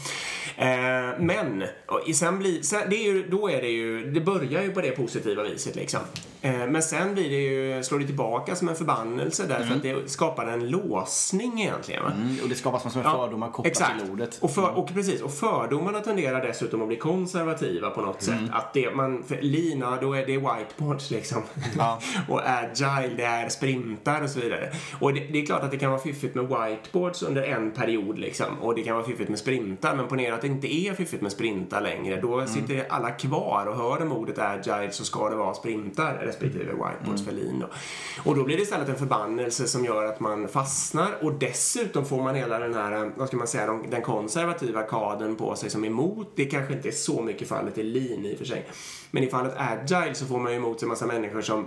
[0.56, 4.62] Eh, men, och sen blir, sen, det är ju, då är det ju, det börjar
[4.62, 6.00] ju på det positiva viset liksom.
[6.42, 10.10] Eh, men sen blir det ju, slår det tillbaka som en förbannelse därför att det
[10.10, 12.02] skapar en låsning egentligen.
[12.06, 14.00] Mm, och det skapas massor med fördomar kopplat exakt.
[14.02, 14.38] till ordet.
[14.40, 18.46] Och, för, och, precis, och fördomarna tenderar dessutom att bli konservativa på något Mm.
[18.46, 18.54] sätt.
[18.56, 21.42] Att det, man, lina, då är det whiteboards liksom.
[21.78, 22.00] Ja.
[22.28, 24.72] och agile, det är sprintar och så vidare.
[25.00, 28.18] Och det, det är klart att det kan vara fiffigt med whiteboards under en period
[28.18, 28.46] liksom.
[28.60, 29.96] Och det kan vara fiffigt med sprintar.
[29.96, 32.20] Men ponera att det inte är fiffigt med sprintar längre.
[32.20, 32.48] Då Mm.
[32.48, 37.22] sitter alla kvar och hör de ordet agile så ska det vara sprintar respektive whiteboards
[37.22, 37.24] Mm.
[37.24, 37.66] för lean då.
[38.18, 42.22] Och då blir det istället en förbannelse som gör att man fastnar och dessutom får
[42.22, 45.84] man hela den här, eh, vad ska man säga, den konservativa kaden på sig som
[45.84, 46.32] är emot.
[46.36, 48.66] Det kanske inte är så mycket fallet i lean i och för sig.
[49.10, 51.66] Men i fallet agile så får man ju emot sig en massa människor som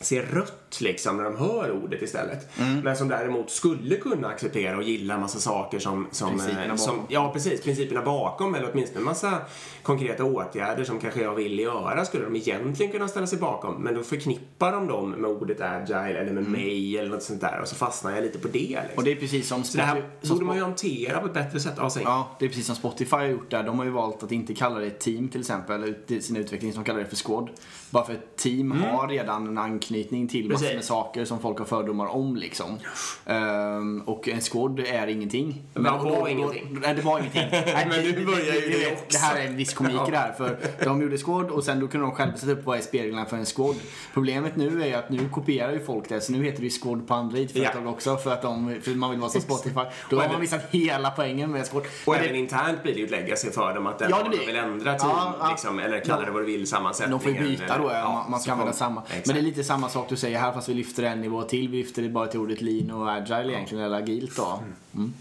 [0.00, 2.58] ser rött liksom när de hör ordet istället.
[2.58, 2.80] Mm.
[2.80, 6.06] Men som däremot skulle kunna acceptera och gilla massa saker som...
[6.10, 7.06] som, Principerna eh, som bakom.
[7.08, 7.60] Ja, precis.
[7.62, 9.38] Principerna bakom eller åtminstone en massa
[9.82, 13.82] konkreta åtgärder som kanske jag vill göra skulle de egentligen kunna ställa sig bakom.
[13.82, 17.58] Men då förknippar de dem med ordet agile eller med mig eller något sånt där
[17.62, 18.58] och så fastnar jag lite på det.
[18.58, 18.78] Liksom.
[18.78, 18.96] Mm.
[18.96, 21.34] Och det är precis som så det här Spotify- borde man ju hantera på ett
[21.34, 21.74] bättre sätt.
[21.76, 21.90] Ja.
[22.04, 23.62] Ja, det är precis som Spotify har gjort där.
[23.62, 26.36] De har ju valt att inte kalla det ett team till exempel, ut- i sin
[26.36, 27.50] utveckling, som kallar det för squad.
[27.90, 30.74] Bara för ett team har redan en anknytning till massor Precis.
[30.76, 32.78] med saker som folk har fördomar om liksom.
[33.26, 35.62] Ehm, och en squad är ingenting.
[35.74, 36.78] Men det och var ingenting.
[36.82, 37.42] Nej, det var ingenting.
[37.50, 39.04] Nej, Men nu börjar ju det det, också.
[39.10, 40.32] det här är en viss komik i det här.
[40.32, 43.24] För de gjorde squad och sen då kunde de själva sätta upp vad är speglarna
[43.26, 43.76] för en squad.
[44.14, 47.08] Problemet nu är att nu kopierar ju folk det, så nu heter det ju squad
[47.08, 47.90] på andra IT-företag Ja.
[47.90, 49.80] också för att de, för man vill vara som Spotify.
[50.10, 51.82] Då har man missat hela poängen med squad.
[52.04, 54.16] Och Men det- även internt blir det ju ett legacy för dem att den Ja,
[54.16, 55.48] det ja, blir- vill ändra team, Ja, ja.
[55.50, 57.18] liksom, eller kalla det vad du vill, sammansättningen.
[57.18, 59.02] De får ju byta då, ja, man, man ska använda samma.
[59.08, 59.26] Exakt.
[59.26, 61.68] Men det är lite samma sak du säger här fast vi lyfter en nivå till.
[61.68, 64.62] Vi lyfter det bara till ordet lean och agile egentligen, eller agilt då.
[64.94, 65.12] Mm.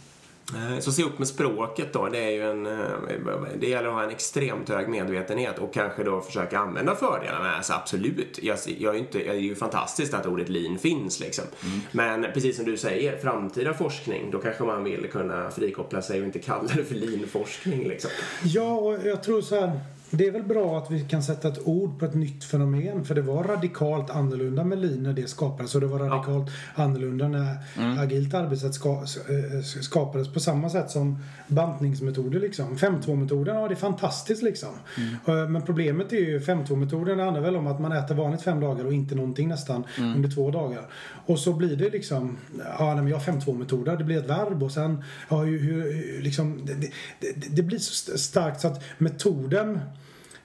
[0.56, 2.08] Eh, Så se upp med språket då.
[2.08, 2.88] Det, är ju en, eh,
[3.60, 7.56] det gäller att ha en extremt hög medvetenhet och kanske då försöka använda fördelarna.
[7.56, 8.40] Alltså absolut.
[8.42, 11.46] Jag, jag är, inte, det är ju fantastiskt att ordet lean finns liksom.
[11.64, 11.80] Mm.
[11.92, 16.26] Men precis som du säger, framtida forskning, då kanske man vill kunna frikoppla sig och
[16.26, 18.12] inte kalla det för lean-forskning liksom.
[18.44, 19.80] Ja, och jag tror så här.
[20.12, 23.16] Det är väl bra att vi kan sätta ett ord på ett nytt fenomen för
[23.16, 27.58] det var radikalt annorlunda med lean när det skapades och det var radikalt annorlunda när
[28.04, 32.78] agilt arbetssätt ska, eh, skapades på samma sätt som bantningsmetoder liksom.
[32.78, 34.70] 5.2-metoden, ja det är fantastiskt liksom.
[35.28, 38.60] Eh, Men problemet är ju 5.2-metoden det handlar väl om att man äter vanligt fem
[38.60, 39.84] dagar och inte någonting nästan
[40.16, 40.82] under två dagar.
[41.26, 42.38] Och så blir det liksom,
[42.80, 46.22] ja nej, men jag har 5.2-metoder, det blir ett verb och sen, ja hur, hur
[46.22, 46.74] liksom, det,
[47.20, 49.80] det, det, blir så st- starkt så att metoden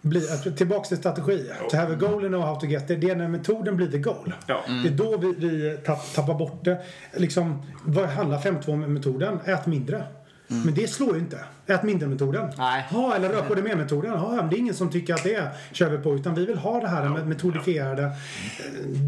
[0.04, 1.50] bli, att- tillbaks till strategi.
[1.70, 2.98] To have a goal and know how to get there.
[3.00, 4.34] Det är när metoden blir the goal.
[4.46, 4.60] Ja.
[4.82, 6.78] Det är då vi, vi tapp, tappar bort det.
[7.12, 9.38] Liksom, vad handlar 5.2-metoden?
[9.44, 10.04] Ät mindre.
[10.46, 11.38] Men det slår ju inte.
[11.66, 12.50] Ät mindre-metoden.
[12.58, 12.82] Nej.
[12.90, 14.10] Ha, eller rör på dig med-metoden.
[14.12, 16.14] Ha, det är ingen som tycker att det kör vi på.
[16.14, 18.10] Utan vi vill ha det här med metodifierade eh,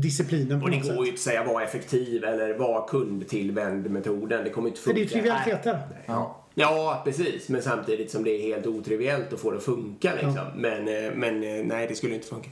[0.03, 0.97] disciplinen på Och det något sätt.
[0.97, 4.45] går ju inte att säga var effektiv eller var kundtillvänd metoden.
[4.45, 4.95] Det kommer inte För funka.
[4.95, 5.79] det är ju trivialiteter.
[6.07, 6.43] Ja.
[6.59, 7.49] Ja, precis.
[7.49, 10.13] Men samtidigt som det är helt otriviellt att få det att funka.
[10.15, 10.47] Liksom.
[10.57, 12.51] Men, eh, men eh, nej, det skulle inte funka.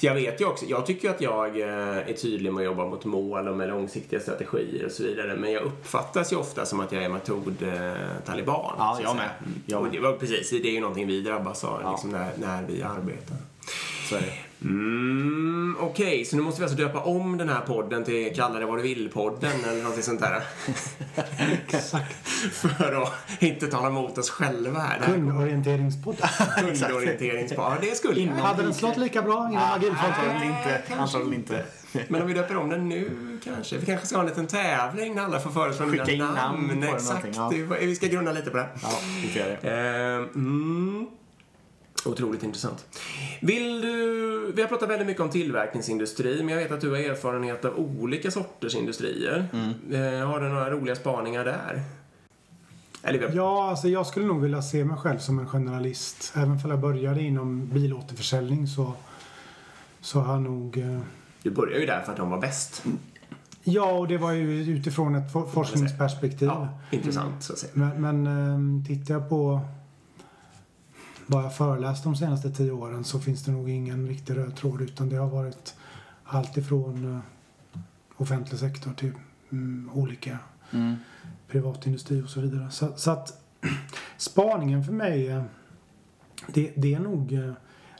[0.00, 3.04] Jag vet ju också, jag tycker att jag eh, är tydlig med att jobba mot
[3.04, 5.36] mål och med långsiktiga strategier och så vidare.
[5.36, 8.74] Men jag uppfattas ju ofta som att jag är metod-taliban.
[8.78, 9.30] Ja, jag med.
[9.66, 9.92] Jag Och med.
[9.92, 13.36] det var precis, det är ju någonting vi drabbas av liksom, när, när vi arbetar.
[14.08, 14.51] Så är det.
[14.64, 18.66] Mm, Okej, så nu måste vi alltså döpa om den här podden till Kalla det
[18.66, 20.42] vad du vill-podden eller någonting sånt där.
[21.68, 22.26] Exakt.
[22.52, 25.00] För att inte tala emot oss själva här.
[25.06, 26.28] Kundorienteringspodden.
[26.58, 27.72] Kundorienteringspodden.
[27.82, 28.32] Ja, det skulle jag.
[28.32, 30.04] Hade den slått lika bra inom agilfolket?
[30.18, 30.94] Antagligen inte.
[30.98, 31.64] Antagligen inte.
[32.08, 33.10] Men om vi döper om den nu
[33.44, 33.78] kanske.
[33.78, 36.82] Vi kanske ska ha en liten tävling när alla får föreslå Skicka namn på den
[36.94, 37.38] Exakt.
[37.50, 38.68] Det- Vi ska grunna lite på det.
[38.82, 38.88] Ja,
[39.22, 39.68] vi får göra det.
[39.70, 41.06] Eh, mm.
[42.06, 42.86] Otroligt intressant.
[43.42, 44.52] Vill du...
[44.56, 47.78] Vi har pratat väldigt mycket om tillverkningsindustri, men jag vet att du har erfarenhet av
[47.78, 49.48] olika sorters industrier.
[49.92, 51.82] Eh, har du några roliga spaningar där?
[53.02, 53.30] Eller.
[53.34, 56.32] Ja, alltså jag skulle nog vilja se mig själv som en generalist.
[56.36, 58.92] Även om jag började inom bilåterförsäljning så,
[60.00, 60.78] så har jag nog...
[60.78, 61.00] eh,
[61.42, 62.84] Du började ju där för att de var bäst.
[63.64, 66.48] Ja, och det var ju utifrån ett for- forskningsperspektiv.
[66.48, 67.72] Ja, intressant så att säga.
[67.74, 68.26] Men, men
[68.80, 69.60] eh, tittar jag på
[71.26, 74.80] vad jag föreläst de senaste tio åren så finns det nog ingen riktig röd tråd
[74.80, 75.74] utan det har varit
[76.24, 77.14] allt ifrån
[77.74, 77.80] eh,
[78.16, 79.12] offentlig sektor till
[79.50, 80.38] mm, olika
[80.72, 80.96] Mm.
[81.48, 82.70] privatindustri och så vidare.
[82.70, 83.42] Så, så att
[84.16, 85.42] spaningen för mig, eh,
[86.46, 87.52] det, det är nog eh,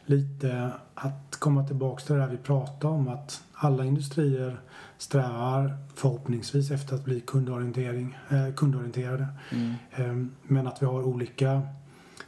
[0.07, 4.61] lite att komma tillbaks till det där vi pratade om att alla industrier
[4.99, 9.27] strävar förhoppningsvis efter att bli kundorientering, eh, kundorienterade.
[9.53, 9.75] Mm.
[9.93, 11.63] Eh, men att vi har olika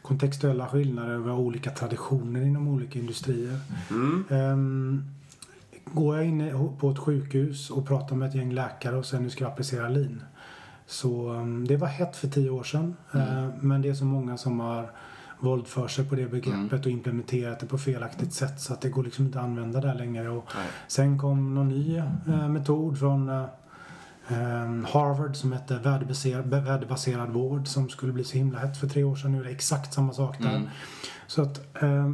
[0.05, 3.61] kontextuella skillnader och vi har olika traditioner inom olika industrier.
[3.91, 4.25] Mm.
[4.31, 5.05] Ehm,
[5.85, 9.31] går jag in på ett sjukhus och pratar med ett gäng läkare och säger nu
[9.31, 10.23] ska jag applicera lean.
[10.87, 12.97] Så um, det var hett för tio år sedan.
[13.15, 14.91] Eh, men det är så många som har
[15.39, 19.05] våldför sig på det begreppet och implementerat det på felaktigt sätt så att det går
[19.05, 20.29] liksom inte att använda det längre.
[20.29, 20.67] Och Nej.
[20.89, 23.45] sen kom någon ny eh, metod från eh,
[24.87, 29.17] Harvard som hette värdebaserad, värdebaserad vård som skulle bli så himla hett för tre år
[29.17, 29.33] sedan.
[29.33, 30.57] Nu är det exakt samma sak där.
[30.57, 30.69] Mm.
[31.27, 32.11] Så att eh,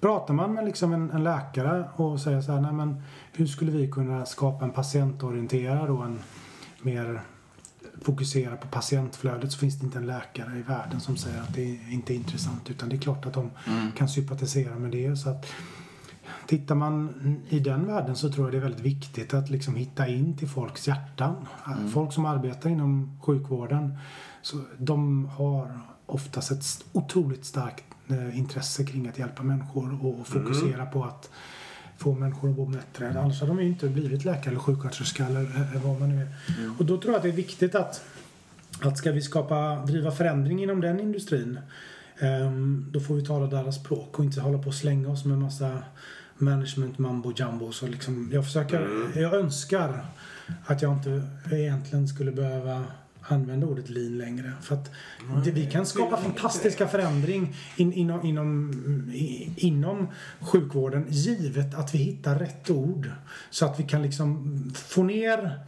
[0.00, 3.02] pratar man med liksom en, en läkare och säger så här, nej men
[3.32, 6.18] hur skulle vi kunna skapa en patientorienterad och en
[6.82, 7.20] mer
[8.02, 11.64] fokuserad på patientflödet så finns det inte en läkare i världen som säger att det
[11.90, 13.92] inte är intressant utan det är klart att de Mm.
[13.92, 15.16] kan sympatisera med det.
[15.16, 15.46] Så att
[16.46, 17.14] Tittar man
[17.48, 20.48] i den världen så tror jag det är väldigt viktigt att liksom hitta in till
[20.48, 21.46] folks hjärtan.
[21.92, 23.98] Folk som arbetar inom sjukvården,
[24.42, 30.86] så de har oftast ett otroligt starkt eh, intresse kring att hjälpa människor och fokusera
[30.86, 31.30] på att
[31.96, 33.20] få människor att må bättre.
[33.20, 36.28] Annars hade de ju inte blivit läkare eller sjuksköterska eller, eller vad man nu är.
[36.78, 38.04] Och då tror jag att det är viktigt att,
[38.82, 41.58] att ska vi skapa, driva förändring inom den industrin
[42.90, 45.78] då får vi tala deras språk och inte hålla på och slänga oss med massa
[46.38, 47.72] management mambo jumbo.
[47.72, 50.06] Så liksom, jag försöker, jag önskar
[50.66, 52.84] att jag inte egentligen skulle behöva
[53.22, 54.52] använda ordet lean längre.
[54.60, 54.90] För att
[55.44, 58.72] det, vi kan skapa fantastiska förändring in, inom, inom,
[59.56, 60.08] inom
[60.40, 63.10] sjukvården givet att vi hittar rätt ord.
[63.50, 65.58] Så att vi kan liksom få ner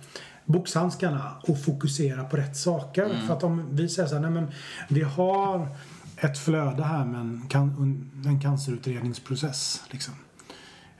[0.44, 3.20] boxhandskarna och fokusera på rätt saker.
[3.26, 4.46] För att om vi säger så här, nej men
[4.88, 5.68] vi har
[6.24, 9.82] ett flöde här med en, can, en cancerutredningsprocess.
[9.90, 10.14] Liksom.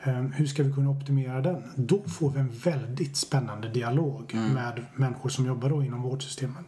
[0.02, 1.62] Ehm, Hur ska vi kunna optimera den?
[1.76, 6.64] Då får vi en väldigt spännande dialog med människor som jobbar då inom vårdsystemen.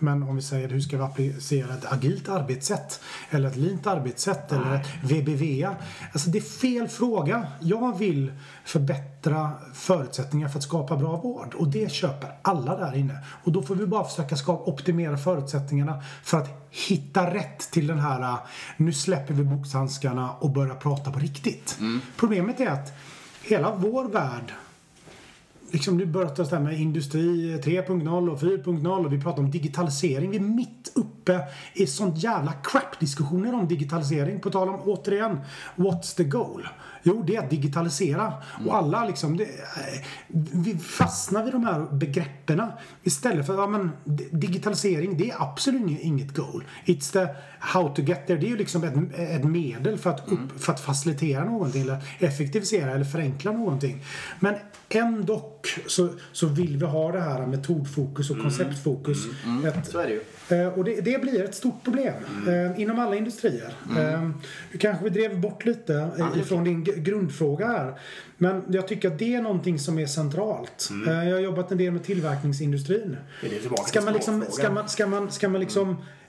[0.00, 4.52] Men om vi säger hur ska vi applicera ett agilt arbetssätt eller ett leant arbetssätt
[4.52, 5.76] eller ett VBVA.
[6.12, 7.46] Alltså det är fel fråga.
[7.60, 8.32] Jag vill
[8.64, 13.18] förbättra förutsättningar för att skapa bra vård och det köper alla där inne.
[13.44, 17.98] Och då får vi bara försöka skapa, optimera förutsättningarna för att hitta rätt till den
[17.98, 18.38] här uh,
[18.76, 21.78] nu släpper vi boxhandskarna och börjar prata på riktigt.
[22.16, 22.92] Problemet är att
[23.42, 24.52] hela vår värld
[25.70, 30.30] liksom nu börjar det här med industri 3.0 och 4.0 och vi pratar om digitalisering.
[30.30, 31.40] Vi är mitt uppe
[31.74, 34.40] i sånt jävla crap-diskussioner om digitalisering.
[34.40, 35.40] På tal om, återigen,
[35.76, 36.68] what's the goal?
[37.02, 38.32] Jo, det är att digitalisera.
[38.66, 40.04] Och alla liksom, det, eh,
[40.52, 42.62] vi fastnar vid de här begreppen
[43.02, 43.90] istället för, ja men
[44.30, 46.64] digitalisering, det är absolut inget goal.
[46.84, 48.38] It's the how to get there.
[48.38, 51.98] Det är ju liksom ett, ett medel för att, upp, för att facilitera någonting eller
[52.18, 54.04] effektivisera eller förenkla någonting.
[54.40, 54.54] Men
[54.90, 55.52] ändå
[55.86, 59.24] så, så vill vi ha det här metodfokus och konceptfokus.
[59.44, 59.58] Mm.
[59.58, 59.78] Mm.
[59.78, 60.20] Ett, så är det ju.
[60.60, 62.72] Eh, och det, det, blir ett stort problem mm.
[62.72, 63.72] eh, inom alla industrier.
[63.90, 64.14] Mm.
[64.14, 64.30] Eh,
[64.72, 66.40] du kanske vi drev bort lite mm.
[66.40, 67.98] ifrån din grundfråga här.
[68.36, 70.88] Men jag tycker att det är någonting som är centralt.
[70.90, 71.08] Mm.
[71.08, 73.16] Eh, jag har jobbat en del med tillverkningsindustrin.
[73.86, 76.19] Ska, man liksom, ska, man, ska, man, ska man liksom Eh,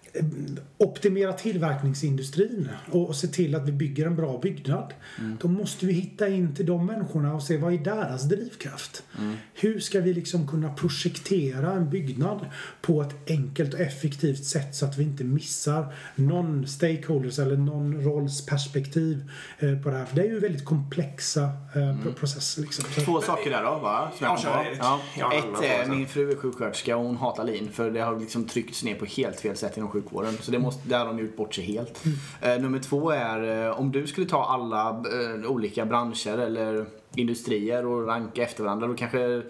[0.78, 4.94] optimera tillverkningsindustrin och se till att vi bygger en bra byggnad.
[5.20, 5.38] Mm.
[5.42, 9.04] Då måste vi hitta in till de människorna och se vad är deras drivkraft.
[9.20, 9.36] Mm.
[9.54, 12.46] Hur ska vi liksom kunna projektera en byggnad
[12.82, 18.04] på ett enkelt och effektivt sätt så att vi inte missar någon stakeholders eller någon
[18.04, 20.06] rollsperspektiv eh, på det här.
[20.06, 21.44] För det är ju väldigt komplexa
[21.76, 22.14] eh, mm.
[22.14, 22.62] processer.
[22.62, 22.86] Liksom.
[23.06, 24.12] Två saker där då va?
[24.18, 25.34] Som ja, ja.
[25.34, 28.96] Ett, min fru är sjuksköterska och hon hatar lin för det har liksom tryckts ner
[28.96, 30.38] på helt fel sätt inom sjukvården sjukvården.
[30.42, 32.06] Så det måste, där har de gjort bort sig helt.
[32.06, 32.18] Mm.
[32.42, 36.86] Eh, nummer två är eh, om du skulle ta alla eh, olika branscher eller
[37.16, 38.88] industrier och ranka efter varandra.
[38.88, 39.42] Då kanske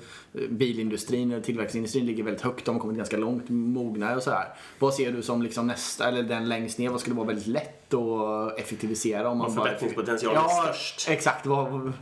[0.49, 2.65] bilindustrin eller tillverkningsindustrin ligger väldigt högt.
[2.65, 4.45] De har kommit ganska långt, mogna och sådär.
[4.79, 7.93] Vad ser du som liksom nästa, eller den längst ner, vad skulle vara väldigt lätt
[7.93, 9.29] att effektivisera?
[9.29, 11.09] Om man förbättringspotentialen ja, störst.
[11.09, 11.45] Exakt.
[11.45, 11.93] Vad,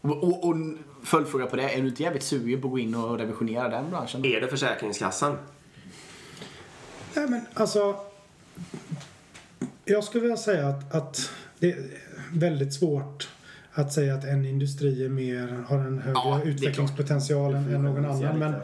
[0.00, 0.56] och, och, och
[1.02, 3.90] följdfråga på det, är du inte jävligt sugen på att gå in och revisionera den
[3.90, 4.24] branschen?
[4.24, 5.36] Är det Försäkringskassan?
[7.18, 7.96] Nej, men alltså...
[9.84, 11.76] Jag skulle vilja säga att, att det är
[12.32, 13.28] väldigt svårt
[13.72, 18.04] att säga att en industri är mer, har en högre ja, utvecklingspotential än, än någon
[18.04, 18.38] annan.
[18.38, 18.54] Men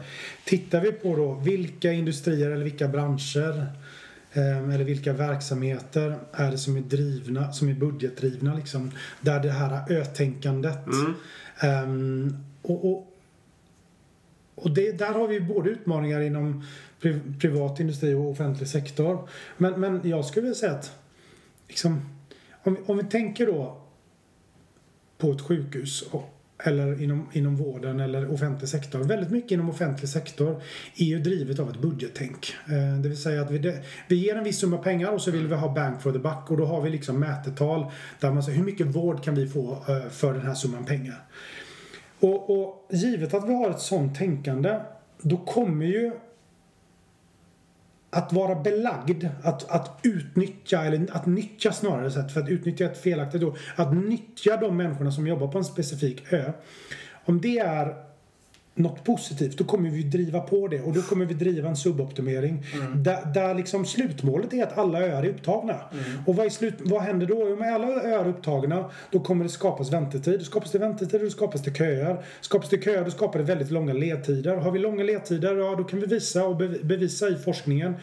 [0.45, 3.67] tittar vi på då vilka industrier eller vilka branscher
[4.33, 8.91] eh, eller vilka verksamheter är det som är drivna, som är budgetdrivna liksom.
[9.21, 10.85] Där det här ö-tänkandet.
[10.87, 11.83] Mm.
[11.83, 13.15] Um, och, och,
[14.55, 16.63] och det, där har vi både utmaningar inom
[17.39, 19.29] privat industri och offentlig sektor.
[19.57, 20.91] Men, men jag skulle vilja säga att
[21.67, 22.09] liksom,
[22.63, 23.81] om, vi, om vi tänker då
[25.17, 28.99] på ett sjukhus och, eller inom, inom vården eller offentlig sektor.
[28.99, 30.61] Väldigt mycket inom offentlig sektor
[30.95, 32.53] är ju drivet av ett budgettänk.
[32.65, 35.47] Eh, det vill säga att vi, vi ger en viss summa pengar och så vill
[35.47, 37.85] vi ha bank for the buck och då har vi liksom mätetal
[38.19, 41.23] där man säger hur mycket vård kan vi få eh, för den här summan pengar.
[42.19, 44.79] Och, och givet att vi har ett sånt tänkande
[45.21, 46.11] då kommer ju
[48.15, 53.01] att vara belagd, att, att utnyttja, eller att nyttja snarare sett, för att utnyttja ett
[53.01, 56.51] felaktigt ord, att nyttja de människorna som jobbar på en specifik ö.
[57.25, 57.95] Om det är
[58.75, 62.63] något positivt, då kommer vi driva på det och då kommer vi driva en suboptimering.
[62.73, 63.03] Mm.
[63.03, 65.73] Där, där liksom slutmålet är att alla öar är upptagna.
[65.73, 66.03] Mm.
[66.25, 67.53] Och vad, är slut, vad händer då?
[67.53, 70.39] Om alla öar är upptagna, då kommer det skapas väntetid.
[70.39, 72.25] Då skapas det väntetid och då skapas det köer.
[72.41, 74.55] Skapas det köer, då skapar det väldigt långa ledtider.
[74.55, 77.93] Har vi långa ledtider, ja då kan vi visa och bevisa i forskningen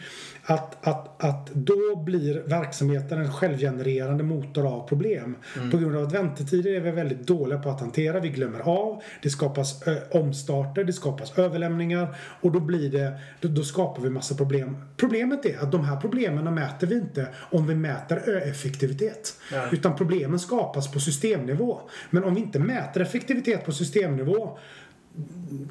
[0.45, 5.35] att, att, att då blir verksamheten en självgenererande motor av problem.
[5.57, 5.71] Mm.
[5.71, 8.19] På grund av att väntetider är vi väldigt dåliga på att hantera.
[8.19, 13.47] Vi glömmer av, det skapas ö, omstarter, det skapas överlämningar och då blir det, då,
[13.47, 14.77] då, skapar vi massa problem.
[14.97, 19.37] Problemet är att de här problemen mäter vi inte om vi mäter effektivitet.
[19.51, 19.65] Ja.
[19.71, 21.81] Utan problemen skapas på systemnivå.
[22.09, 24.57] Men om vi inte mäter effektivitet på systemnivå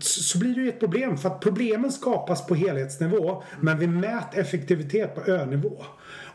[0.01, 1.19] så blir det ju ett problem.
[1.19, 5.85] För att problemen skapas på helhetsnivå men vi mäter effektivitet på önivå.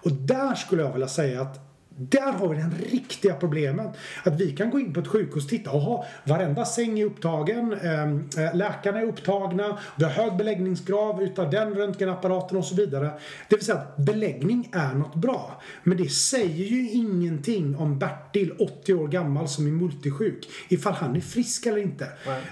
[0.04, 1.67] Och där skulle jag vilja säga att
[1.98, 3.98] där har vi det riktiga problemet.
[4.24, 5.70] Att vi kan gå in på ett sjukhus och titta.
[5.74, 7.74] Jaha, varenda säng är upptagen.
[7.74, 9.78] Ehm, eh, läkarna är upptagna.
[9.96, 13.12] Vi har hög beläggningsgrad utav den röntgenapparaten och så vidare.
[13.50, 15.62] Det vill säga att beläggning är något bra.
[15.84, 20.50] Men det säger ju ingenting om Bertil, 80 år gammal, som är multisjuk.
[20.70, 22.08] Ifall han är frisk eller inte.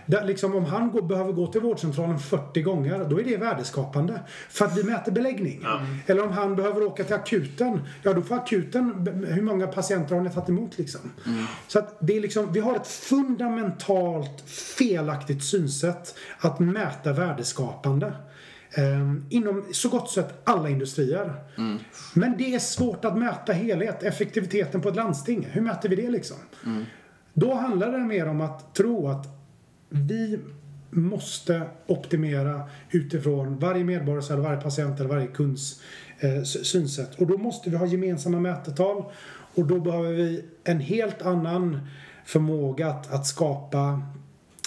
[0.06, 4.20] Där, liksom, om han går, behöver gå till vårdcentralen 40 gånger, då är det värdeskapande.
[4.50, 5.58] För att vi mäter beläggning.
[5.58, 5.98] Mm.
[6.06, 9.06] Eller om han behöver åka till akuten, ja då får akuten
[9.36, 11.02] hur många patienter har ni tagit emot liksom?
[11.26, 11.46] Mm.
[11.68, 18.14] Så att det är liksom, vi har ett fundamentalt felaktigt synsätt att mäta värdeskapande.
[18.78, 21.34] Um, inom så gott sett alla industrier.
[21.58, 21.78] Mm.
[22.14, 25.48] Men det är svårt att mäta helhet, effektiviteten på ett landsting.
[25.52, 26.38] Hur mäter vi det liksom?
[26.66, 26.86] Mm.
[27.34, 29.28] Då handlar det mer om att tro att
[29.90, 30.40] vi
[30.90, 32.62] måste optimera
[32.92, 35.82] utifrån varje medborgares eller varje patient eller varje kunds
[36.20, 37.16] Eh, synsätt.
[37.16, 39.03] Och då måste vi ha gemensamma mätetal
[39.55, 41.88] och då behöver vi en helt annan
[42.26, 44.01] förmåga att, att skapa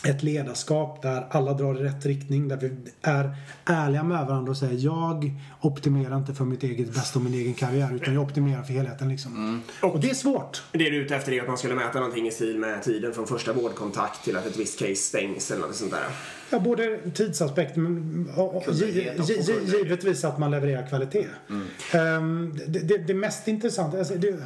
[0.05, 2.72] ett ledarskap där alla drar i rätt riktning, där vi
[3.03, 7.34] är ärliga med varandra och säger jag optimerar inte för mitt eget bästa och min
[7.34, 9.36] egen karriär utan jag optimerar för helheten liksom.
[9.36, 9.61] Mm.
[9.82, 10.62] Och, och, det är svårt.
[10.72, 13.14] Det du är ute efter är att man skulle mäta någonting i stil med tiden
[13.14, 16.05] från första vårdkontakt till att ett visst case stängs eller något sånt där.
[16.51, 21.26] Ja, både tidsaspekt men och, och, givetvis att man levererar kvalitet.
[21.51, 22.22] Mm.
[22.22, 24.42] Um, det, det, det, mest intressanta, alltså, det,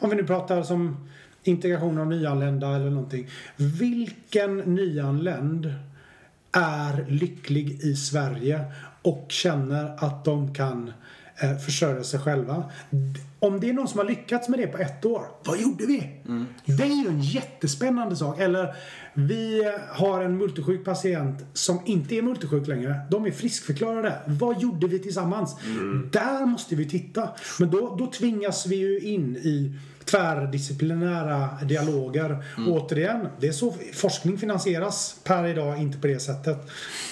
[0.00, 1.08] om vi nu pratar som
[1.44, 3.28] integration av nyanlända eller någonting.
[3.56, 5.74] Vilken nyanländ
[6.52, 8.64] är lycklig i Sverige
[9.02, 10.92] och känner att de kan
[11.42, 12.64] eh, försörja sig själva.
[13.38, 16.10] Om det är någon som har lyckats med det på ett år, vad gjorde vi?
[16.26, 16.46] Mm.
[16.64, 18.40] Det är ju en jättespännande sak.
[18.40, 18.74] Eller
[19.26, 23.00] vi har en multisjuk patient som inte är multisjuk längre.
[23.10, 24.14] De är friskförklarade.
[24.26, 25.56] Vad gjorde vi tillsammans?
[25.66, 26.08] Mm.
[26.12, 27.28] Där måste vi titta.
[27.58, 29.72] Men då, då tvingas vi ju in i
[30.10, 32.44] tvärdisciplinära dialoger.
[32.56, 32.72] Mm.
[32.72, 36.56] Återigen, det är så forskning finansieras per idag, inte på det sättet.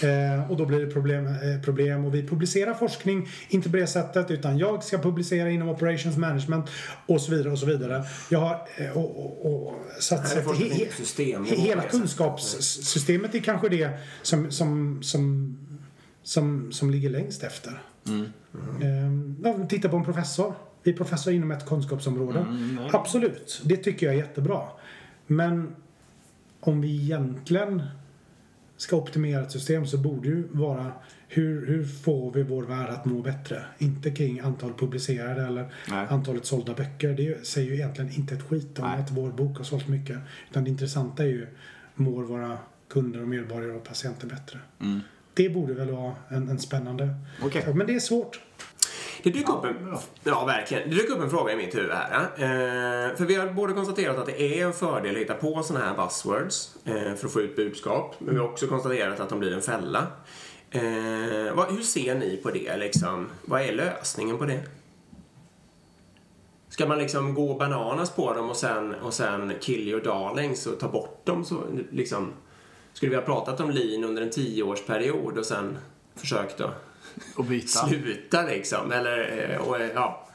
[0.03, 2.05] Eh, och då blir det problem, eh, problem.
[2.05, 6.71] Och vi publicerar forskning, inte på det sättet, utan jag ska publicera inom operations management
[7.07, 8.05] och så vidare och så vidare.
[8.29, 13.41] Jag har, eh, och, och, och, så att, så att he, he, hela kunskapssystemet är
[13.41, 13.91] kanske det
[14.23, 15.57] som, som, som,
[16.23, 17.83] som, som ligger längst efter.
[18.07, 18.27] Mm.
[18.83, 19.69] Mm.
[19.69, 22.39] Titta på en professor bli professor inom ett kunskapsområde.
[22.39, 24.63] Mm, Absolut, det tycker jag är jättebra.
[25.27, 25.75] Men
[26.61, 27.83] om vi egentligen
[28.77, 30.93] ska optimera ett system så borde ju vara
[31.29, 33.63] hur, hur får vi vår värld att må bättre?
[33.79, 36.07] Inte kring antal publicerade eller Nej.
[36.11, 37.15] antalet sålda böcker.
[37.15, 39.01] Det säger ju egentligen inte ett skit om Nej.
[39.01, 40.19] att vår bok har sålt mycket.
[40.51, 41.47] Utan det intressanta är ju,
[41.99, 44.59] mår våra kunder och medborgare och patienter bättre?
[44.81, 45.01] Mm.
[45.35, 47.75] Det borde väl vara en, en spännande okay.
[47.75, 48.41] Men det är svårt.
[49.23, 50.91] Det dyker upp en, ja, verkligen.
[50.91, 52.23] Det dyker upp en fråga i mitt huvud här.
[52.23, 55.85] Eh, för vi har både konstaterat att det är en fördel att hitta på sådana
[55.85, 58.15] här buzzwords eh, för att få ut budskap.
[58.19, 60.07] Men vi har också konstaterat att de blir en fälla.
[60.71, 62.77] Eh, vad, hur ser ni på det?
[62.77, 63.27] Liksom?
[63.45, 64.61] Vad är lösningen på det?
[66.79, 70.81] Ska man liksom gå bananas på dem och sen, och sen kill your darlings och
[70.81, 71.45] ta bort dem?
[71.45, 72.33] Så, liksom,
[72.93, 75.79] skulle vi ha pratat om lean under en tioårsperiod och sen
[76.17, 76.71] försökt att
[77.37, 77.87] och byta.
[77.87, 78.93] sluta liksom.
[78.93, 80.28] Eller, eh, och, ja.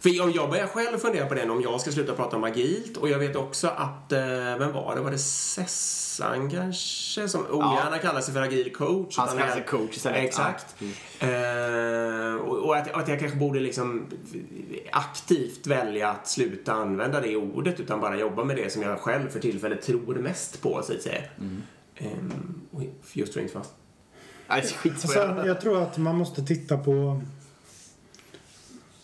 [0.00, 2.96] För jag, jag börjar själv fundera på det om jag ska sluta prata om agilt.
[2.96, 4.20] Och jag vet också att, eh,
[4.58, 5.00] vem var det?
[5.00, 7.28] Var det Sessan kanske?
[7.28, 7.98] Som ogärna ja.
[8.02, 9.16] kallar sig för agil coach.
[9.16, 10.24] Han kallar sig coach istället.
[10.24, 10.74] Exakt.
[10.78, 10.86] Ja.
[11.26, 12.34] Mm.
[12.34, 14.06] Uh, och, och att, att, jag kanske borde liksom
[14.92, 19.28] aktivt välja att sluta använda det ordet utan bara jobba med det som jag själv
[19.28, 21.22] för tillfället tror mest på, så att säga.
[21.38, 21.62] Mm.
[22.00, 22.60] Um,
[23.12, 23.74] just för inte fast.
[24.46, 24.88] Alltså,
[25.46, 27.22] jag tror att man måste titta på...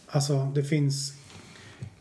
[0.08, 1.12] Alltså, det finns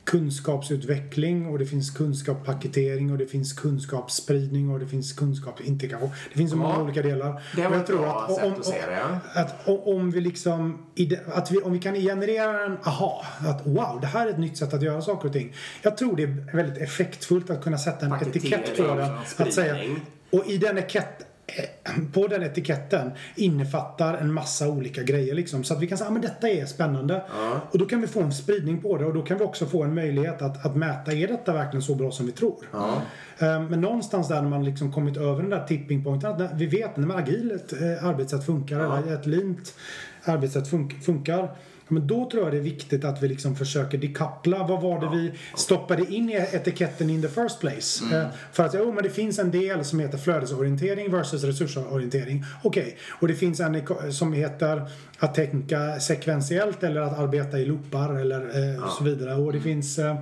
[0.05, 6.09] kunskapsutveckling och det finns kunskapspaketering och det finns kunskapsspridning och det finns kunskapsintegration.
[6.29, 7.43] Det finns så många olika delar.
[7.55, 8.93] Det var ett bra att, sätt om, att se det.
[8.93, 9.41] Ja.
[9.41, 10.85] Att om vi liksom,
[11.33, 14.57] att vi, om vi kan generera en aha, att wow, det här är ett nytt
[14.57, 15.53] sätt att göra saker och ting.
[15.81, 19.11] Jag tror det är väldigt effektfullt att kunna sätta en etikett på den.
[19.37, 19.95] Att säga,
[20.31, 21.24] och i den etikett,
[22.13, 25.63] på den etiketten innefattar en massa olika grejer liksom.
[25.63, 27.21] Så att vi kan säga att ah, detta är spännande.
[27.37, 27.61] Ja.
[27.71, 29.83] Och då kan vi få en spridning på det och då kan vi också få
[29.83, 32.65] en möjlighet att, att mäta, är detta verkligen så bra som vi tror?
[32.71, 33.01] Ja.
[33.39, 36.65] Ehm, men någonstans där när man liksom kommit över den där tipping pointen, att vi
[36.65, 38.97] vet när agilt eh, arbetssätt funkar, ja.
[38.97, 39.73] eller ett lint
[40.23, 40.67] arbetssätt
[41.05, 41.55] funkar
[41.87, 44.67] men då tror jag det är viktigt att vi liksom försöker dekoppla.
[44.67, 48.03] Vad var det vi stoppade in i etiketten in the first place?
[48.03, 48.21] Mm.
[48.21, 52.45] Eh, för att, jo men det finns en del som heter flödesorientering versus resursorientering.
[52.63, 52.93] Okej, okay.
[53.09, 53.81] och det finns en
[54.11, 58.95] som heter att tänka sekventiellt eller att arbeta i loopar eller eh, ja.
[58.97, 59.35] så vidare.
[59.35, 60.15] Och det finns eh,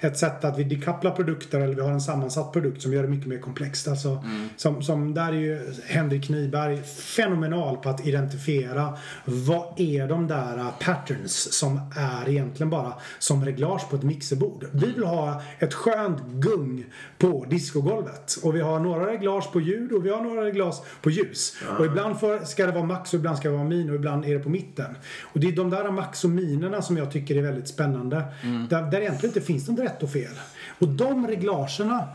[0.00, 3.08] ett sätt att vi dekopplar produkter eller vi har en sammansatt produkt som gör det
[3.08, 3.88] mycket mer komplext.
[3.88, 4.48] Alltså, mm.
[4.56, 10.64] som, som där är ju Henrik Nyberg fenomenal på att identifiera vad är de där
[10.80, 14.66] patterns som är egentligen bara som reglage på ett mixerbord.
[14.72, 16.84] Vi vill ha ett skönt gung
[17.18, 21.10] på discogolvet och vi har några reglage på ljud och vi har några reglage på
[21.10, 21.56] ljus.
[21.62, 21.76] Mm.
[21.76, 24.24] Och ibland för, ska det vara max och ibland ska det vara min och ibland
[24.24, 24.96] är det på mitten.
[25.22, 28.24] Och det är de där max och minerna som jag tycker är väldigt spännande.
[28.42, 28.68] Mm.
[28.68, 30.32] Där, där egentligen inte finns någon rätt och fel.
[30.78, 32.08] Och de reglagerna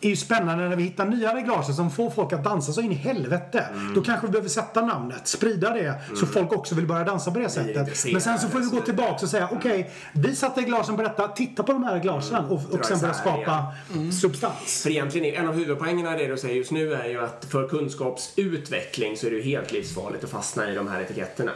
[0.00, 2.92] är ju spännande när vi hittar nya reglager som får folk att dansa så in
[2.92, 3.66] i helvete.
[3.72, 3.94] Mm.
[3.94, 6.16] Då kanske vi behöver sätta namnet, sprida det, mm.
[6.16, 8.04] så folk också vill börja dansa på det sättet.
[8.12, 11.02] Men sen så får vi gå tillbaka och säga, okej, okay, vi satte reglagen på
[11.02, 12.50] detta, titta på de här reglagen mm.
[12.50, 13.64] och, och sen börja skapa
[13.94, 14.12] mm.
[14.12, 14.82] substans.
[14.82, 17.68] För egentligen, en av huvudpoängerna i det du säger just nu är ju att för
[17.68, 21.52] kunskapsutveckling så är det ju helt livsfarligt att fastna i de här etiketterna.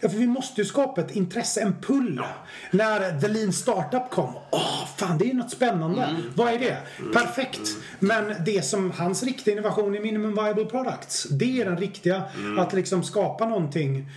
[0.00, 2.22] Ja, för vi måste ju skapa ett intresse, en pull.
[2.70, 4.34] När The Lean Startup kom.
[4.50, 6.02] Åh, fan det är något spännande.
[6.02, 6.22] Mm.
[6.34, 6.76] Vad är det?
[6.98, 7.12] Mm.
[7.12, 7.60] Perfekt.
[7.98, 11.26] Men det som hans riktiga innovation är Minimum Viable Products.
[11.30, 12.22] Det är den riktiga.
[12.36, 12.58] Mm.
[12.58, 14.10] Att liksom skapa någonting.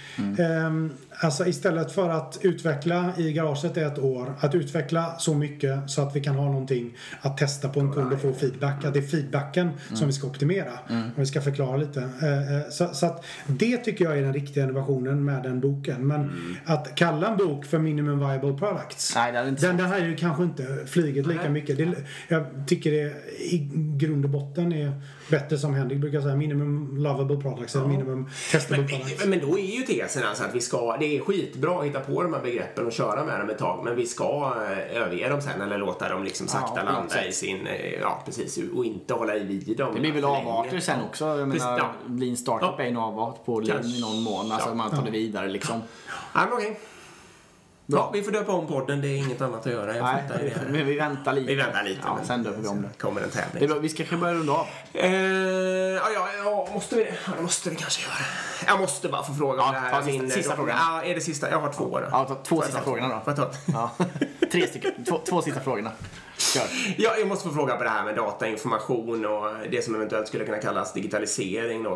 [0.65, 6.01] Um, Alltså istället för att utveckla i garaget ett år, att utveckla så mycket så
[6.01, 8.85] att vi kan ha någonting att testa på en kund och få feedback.
[8.85, 9.95] Att det är feedbacken mm.
[9.95, 10.79] som vi ska optimera.
[10.89, 11.03] Mm.
[11.03, 12.09] Om vi ska förklara lite.
[12.21, 16.07] Eh, eh, så, så, att det tycker jag är den riktiga innovationen med den boken.
[16.07, 16.55] Men mm.
[16.65, 19.15] att kalla en bok för Minimum Viable Products.
[19.15, 21.77] Nej, den, den har ju kanske inte flugit lika mycket.
[21.77, 21.95] Det,
[22.27, 27.37] jag tycker det i grund och botten är bättre som Henrik brukar säga, minimum lovable
[27.37, 27.79] products ja.
[27.81, 29.25] eller minimum testable men, products.
[29.25, 32.23] Men då är ju tesen alltså att vi ska, det är skitbra att hitta på
[32.23, 35.41] de här begreppen och köra med dem ett tag, men vi ska eh, överge dem
[35.41, 39.13] sen eller låta dem liksom sakta ja, landa i sin, eh, ja precis, och inte
[39.13, 39.93] hålla i vid dem.
[39.93, 41.25] Det blir väl avarter sen också.
[41.25, 41.93] Jag menar, ja.
[42.09, 42.83] Lean Startup ja.
[42.83, 44.75] är en avart på Lean i någon mån, alltså ja.
[44.75, 45.81] man tar det vidare liksom.
[46.33, 46.79] Ja, okej.
[47.85, 48.11] Bra.
[48.13, 49.01] vi får döpa om podden.
[49.01, 49.95] Det är inget annat att göra.
[49.95, 51.47] Jag Nej, det men vi väntar lite.
[51.47, 52.01] Vi väntar lite.
[52.03, 52.89] Ja, sen döper vi om det.
[52.97, 53.59] kommer en tävling.
[53.59, 53.79] Det är bra.
[53.79, 54.67] Vi ska kanske börja runda av.
[54.93, 57.13] Eh, ja, ja, ja, måste vi det?
[57.25, 58.13] Ja, det måste vi kanske göra.
[58.67, 60.01] Jag måste bara få fråga ja, om det här.
[60.01, 60.77] Ta sista, sista frågan.
[60.79, 61.49] Ja, är det sista?
[61.49, 62.07] Jag har två då.
[62.11, 63.33] Ja, ta två sista frågorna då.
[63.33, 63.57] Får jag ta?
[63.73, 63.91] Ja.
[64.51, 64.91] Tre stycken.
[65.09, 65.91] Två, två sista frågorna.
[66.37, 66.63] Kör.
[66.97, 70.45] Ja, jag måste få fråga på det här med datainformation och det som eventuellt skulle
[70.45, 71.95] kunna kallas digitalisering då.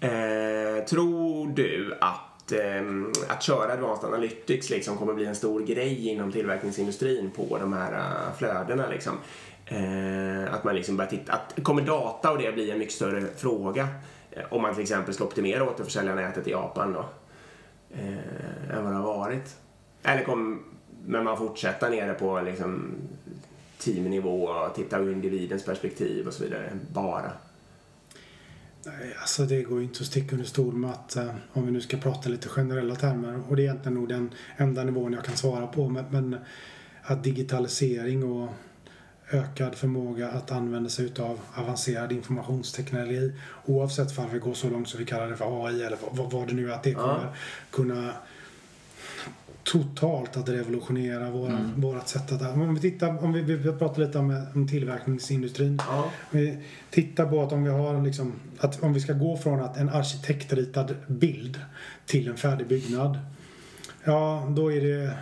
[0.00, 5.60] Eh, tror du att att, eh, att köra Advanced Analytics liksom kommer bli en stor
[5.60, 8.88] grej inom tillverkningsindustrin på de här uh, flödena.
[8.88, 9.12] Liksom.
[9.66, 13.26] Eh, att man liksom börjar titta, att, kommer data och det bli en mycket större
[13.36, 13.88] fråga
[14.30, 17.04] eh, om man till exempel ska optimera återförsäljarnätet i Japan då,
[17.90, 19.56] eh, än vad det har varit?
[20.02, 20.58] Eller kommer
[21.06, 22.94] man fortsätta nere på liksom,
[23.78, 27.32] teamnivå och titta ur individens perspektiv och så vidare, bara?
[28.86, 31.72] Nej, alltså det går ju inte att sticka under stol med att eh, om vi
[31.72, 35.24] nu ska prata lite generella termer och det är egentligen nog den enda nivån jag
[35.24, 36.36] kan svara på men, men
[37.02, 38.48] att digitalisering och
[39.30, 43.32] ökad förmåga att använda sig utav avancerad informationsteknologi
[43.64, 46.48] oavsett om vi går så långt så vi kallar det för AI eller vad, vad
[46.48, 47.36] det nu är att det kommer
[47.70, 48.12] kunna
[49.72, 51.80] totalt att revolutionera våra, mm.
[51.80, 52.42] vårat sätt att...
[52.42, 55.78] Om vi tittar, om vi, vi pratar lite om, om tillverkningsindustrin.
[55.88, 56.10] Ja.
[56.30, 56.58] Vi
[56.90, 59.88] tittar på att om vi har liksom, att om vi ska gå från att en
[59.88, 61.60] arkitektritad bild
[62.06, 63.18] till en färdig byggnad.
[64.04, 65.12] Ja, då är det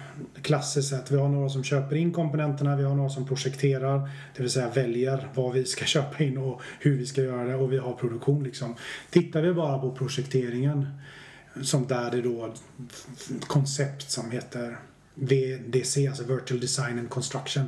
[0.42, 4.42] klassiskt att vi har några som köper in komponenterna, vi har några som projekterar, det
[4.42, 7.72] vill säga väljer vad vi ska köpa in och hur vi ska göra det och
[7.72, 8.74] vi har produktion liksom.
[9.10, 10.86] Tittar vi bara på projekteringen
[11.62, 12.54] som där det då
[13.46, 14.78] koncept som heter
[15.14, 17.64] VDC, alltså Virtual Design and Construction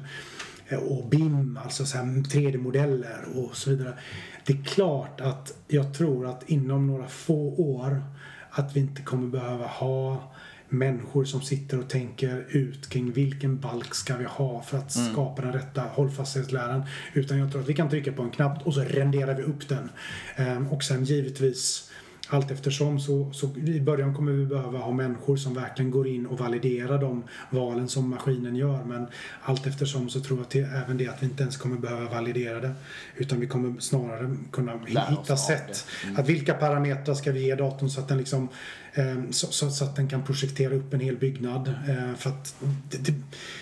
[0.69, 3.99] eh, och BIM, alltså 3D-modeller och så vidare.
[4.47, 8.03] Det är klart att jag tror att inom några få år
[8.51, 10.33] att vi inte kommer behöva ha
[10.69, 15.13] människor som sitter och tänker ut kring vilken balk ska vi ha för att mm.
[15.13, 16.83] skapa den rätta hållfasthetsläran.
[17.13, 19.69] Utan jag tror att vi kan trycka på en knapp och så renderar vi upp
[19.69, 19.91] den.
[20.37, 21.91] Ehm, och sen givetvis
[22.29, 26.27] allt eftersom så, så i början kommer vi behöva ha människor som verkligen går in
[26.27, 28.85] och validerar de valen som maskinen gör.
[28.85, 29.07] Men
[29.43, 32.61] allt eftersom så tror jag till, även det att vi inte ens kommer behöva validera
[32.61, 32.75] det.
[33.17, 35.87] Utan vi kommer snarare kunna hitta sätt.
[36.05, 36.17] Mm.
[36.17, 38.49] Att vilka parametrar ska vi ge datorn så att den liksom
[38.95, 41.69] eh, så, så, så, att den kan projektera upp en hel byggnad.
[41.69, 42.55] Eh, för att,
[42.91, 43.15] det, det,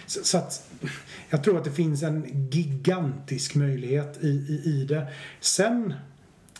[0.06, 0.70] så, så, att
[1.30, 5.06] jag tror att det finns en gigantisk möjlighet i, i, i det.
[5.40, 5.94] Sen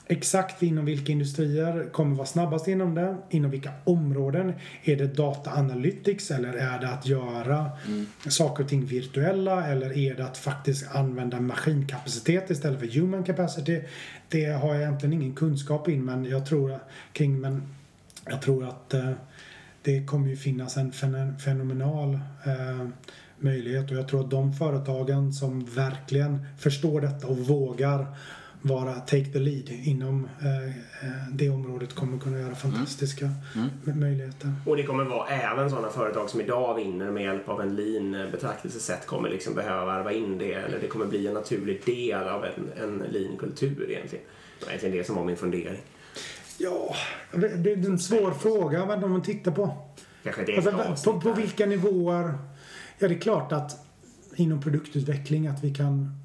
[0.07, 3.17] Exakt inom vilka industrier kommer vara snabbast inom det?
[3.31, 4.53] Inom vilka områden?
[4.83, 8.07] Är det data analytics eller är det att göra mm.
[8.29, 13.81] saker och ting virtuella eller är det att faktiskt använda maskinkapacitet istället för human capacity?
[14.29, 16.79] Det har jag egentligen ingen kunskap in men jag tror
[17.13, 17.63] kring men
[18.27, 19.11] jag tror att eh,
[19.83, 20.93] det kommer ju finnas en
[21.39, 22.89] fenomenal eh,
[23.39, 28.07] möjlighet och jag tror att de företagen som verkligen förstår detta och vågar
[28.67, 33.69] vara take the lead inom eh, eh, det området kommer kunna göra fantastiska mm.
[33.87, 34.01] Mm.
[34.01, 34.53] möjligheter.
[34.67, 38.31] Och det kommer vara även sådana företag som idag vinner med hjälp av en lean
[38.31, 42.45] betraktelsesätt kommer liksom behöva varva in det eller det kommer bli en naturlig del av
[42.45, 44.25] en, en lean-kultur egentligen.
[44.59, 45.81] Det var egentligen det som var min fundering.
[46.59, 46.95] Ja,
[47.33, 49.77] det är en svår fråga om man tittar på.
[50.23, 52.39] Kanske det är alltså, på, på vilka nivåer.
[52.99, 53.87] Ja, det är klart att
[54.37, 56.24] inom produktutveckling att vi kan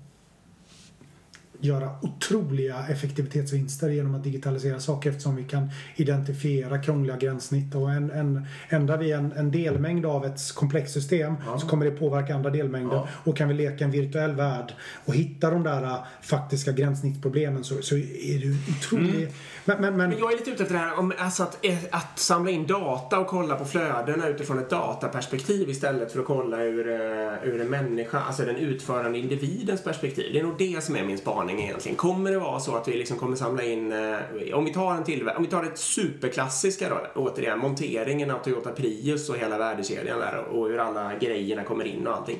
[1.61, 8.11] göra otroliga effektivitetsvinster genom att digitalisera saker eftersom vi kan identifiera krångliga gränssnitt och en,
[8.11, 11.59] en, ändrar vi en, en delmängd av ett komplext system ja.
[11.59, 13.07] så kommer det påverka andra delmängder ja.
[13.23, 14.73] och kan vi leka en virtuell värld
[15.05, 19.31] och hitta de där uh, faktiska gränssnittsproblemen så, så är det otroligt mm.
[19.65, 21.77] men, men, men, men, jag är lite ute efter det här om, alltså att, eh,
[21.91, 26.63] att samla in data och kolla på flödena utifrån ett dataperspektiv istället för att kolla
[26.63, 30.33] ur, uh, ur en människa, alltså den utförande individens perspektiv.
[30.33, 31.97] Det är nog det som är min spaning egentligen.
[31.97, 35.03] Kommer det vara så att vi liksom kommer samla in, eh, om vi tar en
[35.03, 40.19] till, om vi tar det superklassiska då, återigen, monteringen av Toyota Prius och hela värdekedjan
[40.19, 42.39] där och hur alla grejerna kommer in och allting.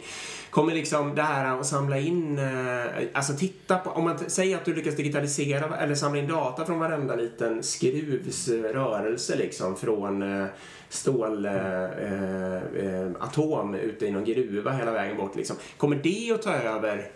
[0.49, 4.65] Kommer liksom det här att samla in, eh, alltså titta på, om man säger att
[4.65, 10.47] du lyckas digitalisera eller samla in data från varenda liten skruvsrörelse eh, liksom från eh,
[10.89, 15.55] stålatom eh, ute i någon gruva hela vägen bort liksom.
[15.77, 17.11] Kommer det att ta över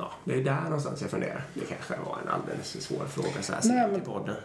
[0.00, 1.44] Ja, det är där någonstans jag funderar.
[1.54, 4.36] Det kanske var en alldeles svår fråga så här Nej, men, podden.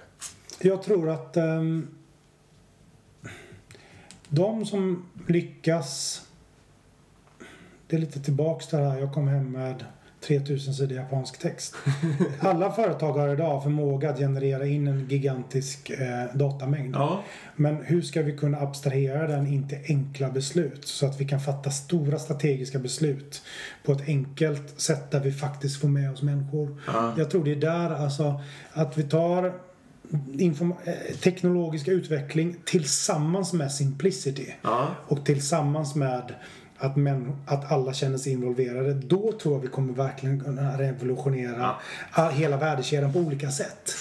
[0.60, 1.88] Jag tror att um,
[4.30, 6.22] de som lyckas...
[7.88, 9.00] Det är lite tillbaks till det här.
[9.00, 9.86] Jag kom hem med
[10.28, 11.76] 3000 sidor japansk text.
[12.40, 16.96] Alla företag har idag förmåga att generera in en gigantisk eh, datamängd.
[16.96, 17.24] Ja.
[17.56, 21.40] Men hur ska vi kunna abstrahera den in till enkla beslut så att vi kan
[21.40, 23.42] fatta stora strategiska beslut
[23.84, 26.82] på ett enkelt sätt där vi faktiskt får med oss människor.
[26.88, 27.14] Ja.
[27.18, 28.42] Jag tror det är där alltså
[28.74, 34.88] att vi tar eh, teknologisk utveckling tillsammans med simplicity ja.
[35.08, 36.34] och tillsammans med
[36.78, 38.94] att, män, att alla känner sig involverade.
[38.94, 41.76] Då tror jag vi kommer verkligen kunna revolutionera
[42.16, 42.30] ja.
[42.30, 43.94] hela värdekedjan på olika sätt.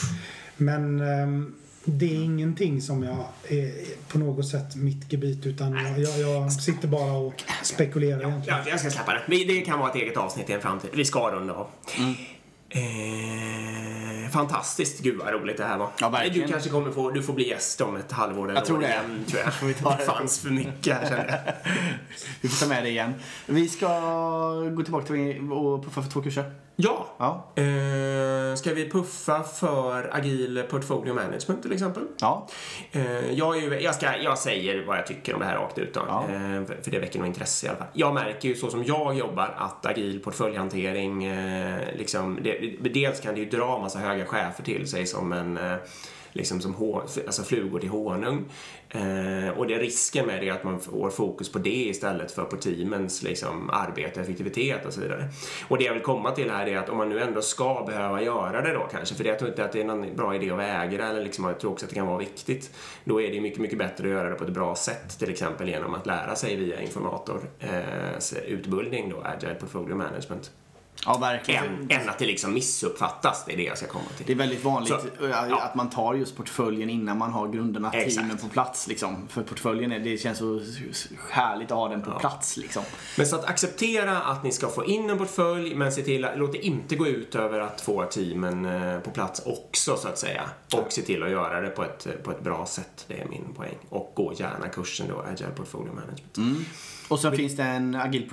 [0.57, 3.73] Men um, det är ingenting som jag är
[4.09, 8.59] på något sätt mitt gebit utan jag, jag, jag sitter bara och spekulerar ja, egentligen.
[8.65, 9.45] Ja, jag ska släppa det.
[9.45, 10.91] Det kan vara ett eget avsnitt i en framtid.
[10.95, 11.67] Vi ska runda av.
[11.99, 12.15] Mm.
[12.75, 15.01] Eh, fantastiskt.
[15.01, 15.91] Gud vad roligt det här var.
[16.01, 16.21] Ja.
[16.33, 18.87] Du kanske kommer få, du får bli gäst om ett halvår eller Jag tror det.
[18.87, 19.67] Igen, tror jag.
[19.67, 20.05] vi tar det.
[20.05, 21.55] fanns för mycket här känner jag.
[22.41, 23.15] vi får ta med det igen.
[23.47, 23.89] Vi ska
[24.77, 26.45] gå tillbaka till och puffa för två kurser.
[26.77, 27.07] Ja.
[27.19, 27.63] ja.
[27.63, 32.03] Eh, ska vi puffa för agil portfolio management till exempel?
[32.21, 32.49] Ja.
[32.93, 35.95] Eh, jag, är, jag, ska, jag säger vad jag tycker om det här rakt ut
[35.95, 36.23] då, ja.
[36.23, 37.87] eh, för det väcker nog intresse i alla fall.
[37.93, 43.35] Jag märker ju så som jag jobbar att agil portföljhantering, eh, liksom, det, dels kan
[43.35, 45.77] det ju dra massa höga chefer till sig som en eh,
[46.35, 48.45] liksom som alltså flugor till honung.
[48.89, 52.45] Eh, och det risken med det är att man får fokus på det istället för
[52.45, 55.29] på teamens liksom, arbete, effektivitet och så vidare.
[55.69, 58.23] Och det jag vill komma till här är att om man nu ändå ska behöva
[58.23, 60.59] göra det då kanske, för jag tror inte att det är någon bra idé att
[60.59, 62.71] vägra eller liksom, jag tror också att det kan vara viktigt.
[63.05, 65.69] Då är det mycket, mycket bättre att göra det på ett bra sätt, till exempel
[65.69, 70.51] genom att lära sig via informator, eh, utbildning då, Agile Portfolio Management.
[71.07, 71.65] Ja, verkligen.
[71.65, 73.45] Än, än, att det liksom missuppfattas.
[73.47, 74.27] Det är det jag ska komma till.
[74.27, 75.61] Det är väldigt vanligt så, ja.
[75.63, 78.15] att man tar just portföljen innan man har grunderna, Exakt.
[78.15, 78.87] teamen på plats.
[78.87, 79.29] Liksom.
[79.29, 80.61] För portföljen, är, det känns så
[81.31, 82.19] härligt att ha den på ja.
[82.19, 82.57] plats.
[82.57, 82.83] Liksom.
[83.17, 86.39] Men så att acceptera att ni ska få in en portfölj, men se till att,
[86.39, 90.19] låt det inte gå ut över att få teamen eh, på plats också, så att
[90.19, 90.43] säga.
[90.73, 93.05] Och se till att göra det på ett, på ett bra sätt.
[93.09, 93.77] Det är min poäng.
[93.89, 96.37] Och gå gärna kursen då, Agile Portfolio Management.
[96.37, 96.65] Mm.
[97.09, 98.31] Och så finns det en agil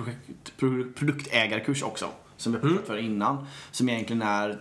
[0.94, 2.08] produktägarkurs också
[2.42, 2.86] som vi har pratat mm.
[2.86, 3.46] för innan.
[3.70, 4.58] Som egentligen är,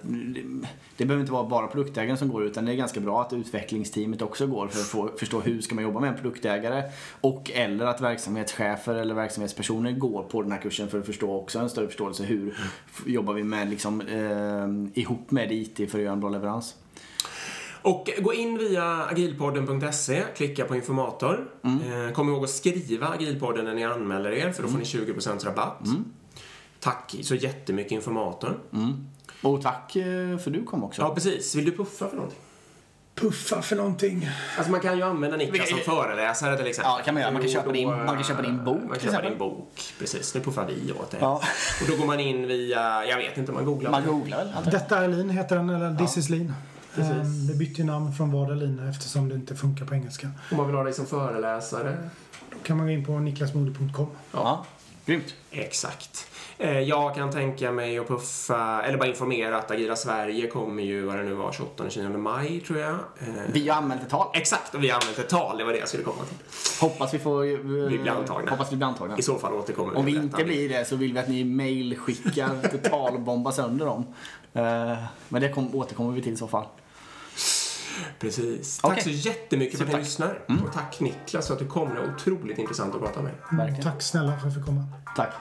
[0.97, 4.21] det behöver inte vara bara produktägaren som går utan det är ganska bra att utvecklingsteamet
[4.21, 6.83] också går för att få, förstå hur ska man jobba med en produktägare.
[7.21, 11.59] Och eller att verksamhetschefer eller verksamhetspersoner går på den här kursen för att förstå också
[11.59, 12.53] en större förståelse hur mm.
[13.05, 16.75] jobbar vi med liksom, eh, ihop med IT för att göra en bra leverans.
[17.81, 21.49] Och gå in via agilpodden.se, klicka på informator.
[21.63, 22.07] Mm.
[22.07, 25.45] Eh, kom ihåg att skriva agilpodden när ni anmäler er för då får ni 20%
[25.45, 25.85] rabatt.
[25.85, 26.05] Mm.
[26.81, 28.59] Tack så jättemycket informator.
[28.73, 29.07] Mm.
[29.41, 31.01] Och tack eh, för du kom också.
[31.01, 31.55] Ja, precis.
[31.55, 32.39] Vill du puffa för någonting?
[33.15, 34.29] Puffa för någonting?
[34.57, 36.91] Alltså man kan ju använda Niklas som föreläsare till exempel.
[36.97, 37.31] Ja, kan man göra.
[37.31, 40.35] Man kan köpa, din, man kan köpa din bok Man kan köpa din bok, precis.
[40.35, 41.17] Nu puffar vi åt det.
[41.19, 41.41] Ja.
[41.81, 43.91] Och då går man in via, jag vet inte om man googlar.
[43.91, 44.71] Man googlar väl?
[44.71, 46.53] Detta är Lean heter den, eller This is Lean.
[46.95, 47.11] Precis.
[47.11, 50.29] Ehm, det bytte ju namn från Lean eftersom det inte funkar på engelska.
[50.51, 52.09] Om man vill ha dig som föreläsare?
[52.51, 53.91] Då kan man gå in på niklasmode.com.
[53.97, 54.09] Ja.
[54.31, 54.65] ja,
[55.05, 55.33] grymt.
[55.51, 56.27] Exakt.
[56.61, 61.05] Eh, jag kan tänka mig att puffa, eller bara informera att Agila Sverige kommer ju,
[61.05, 62.91] vad det nu var, 28-29 maj tror jag.
[62.91, 64.27] Eh, vi har anmält ett tal.
[64.33, 65.57] Exakt, och vi har anmält ett tal.
[65.57, 66.37] Det var det jag skulle komma till.
[66.81, 67.45] Hoppas vi får...
[67.45, 68.51] Uh, vi blir antagna.
[68.51, 69.17] Hoppas vi blir antagna.
[69.17, 69.97] I så fall återkommer vi.
[69.97, 74.13] Om vi inte blir det så vill vi att ni mailskickar totalbomba sönder dem.
[75.29, 76.65] Men det kom, återkommer vi till i så fall.
[78.19, 78.77] Precis.
[78.77, 79.03] Tack okay.
[79.03, 80.39] så jättemycket för att ni lyssnar.
[80.49, 80.63] Mm.
[80.63, 81.89] Och tack Niklas för att du kom.
[81.89, 83.31] Det var otroligt intressant att prata med.
[83.51, 84.85] Mm, tack snälla för att jag fick komma.
[85.15, 85.33] Tack.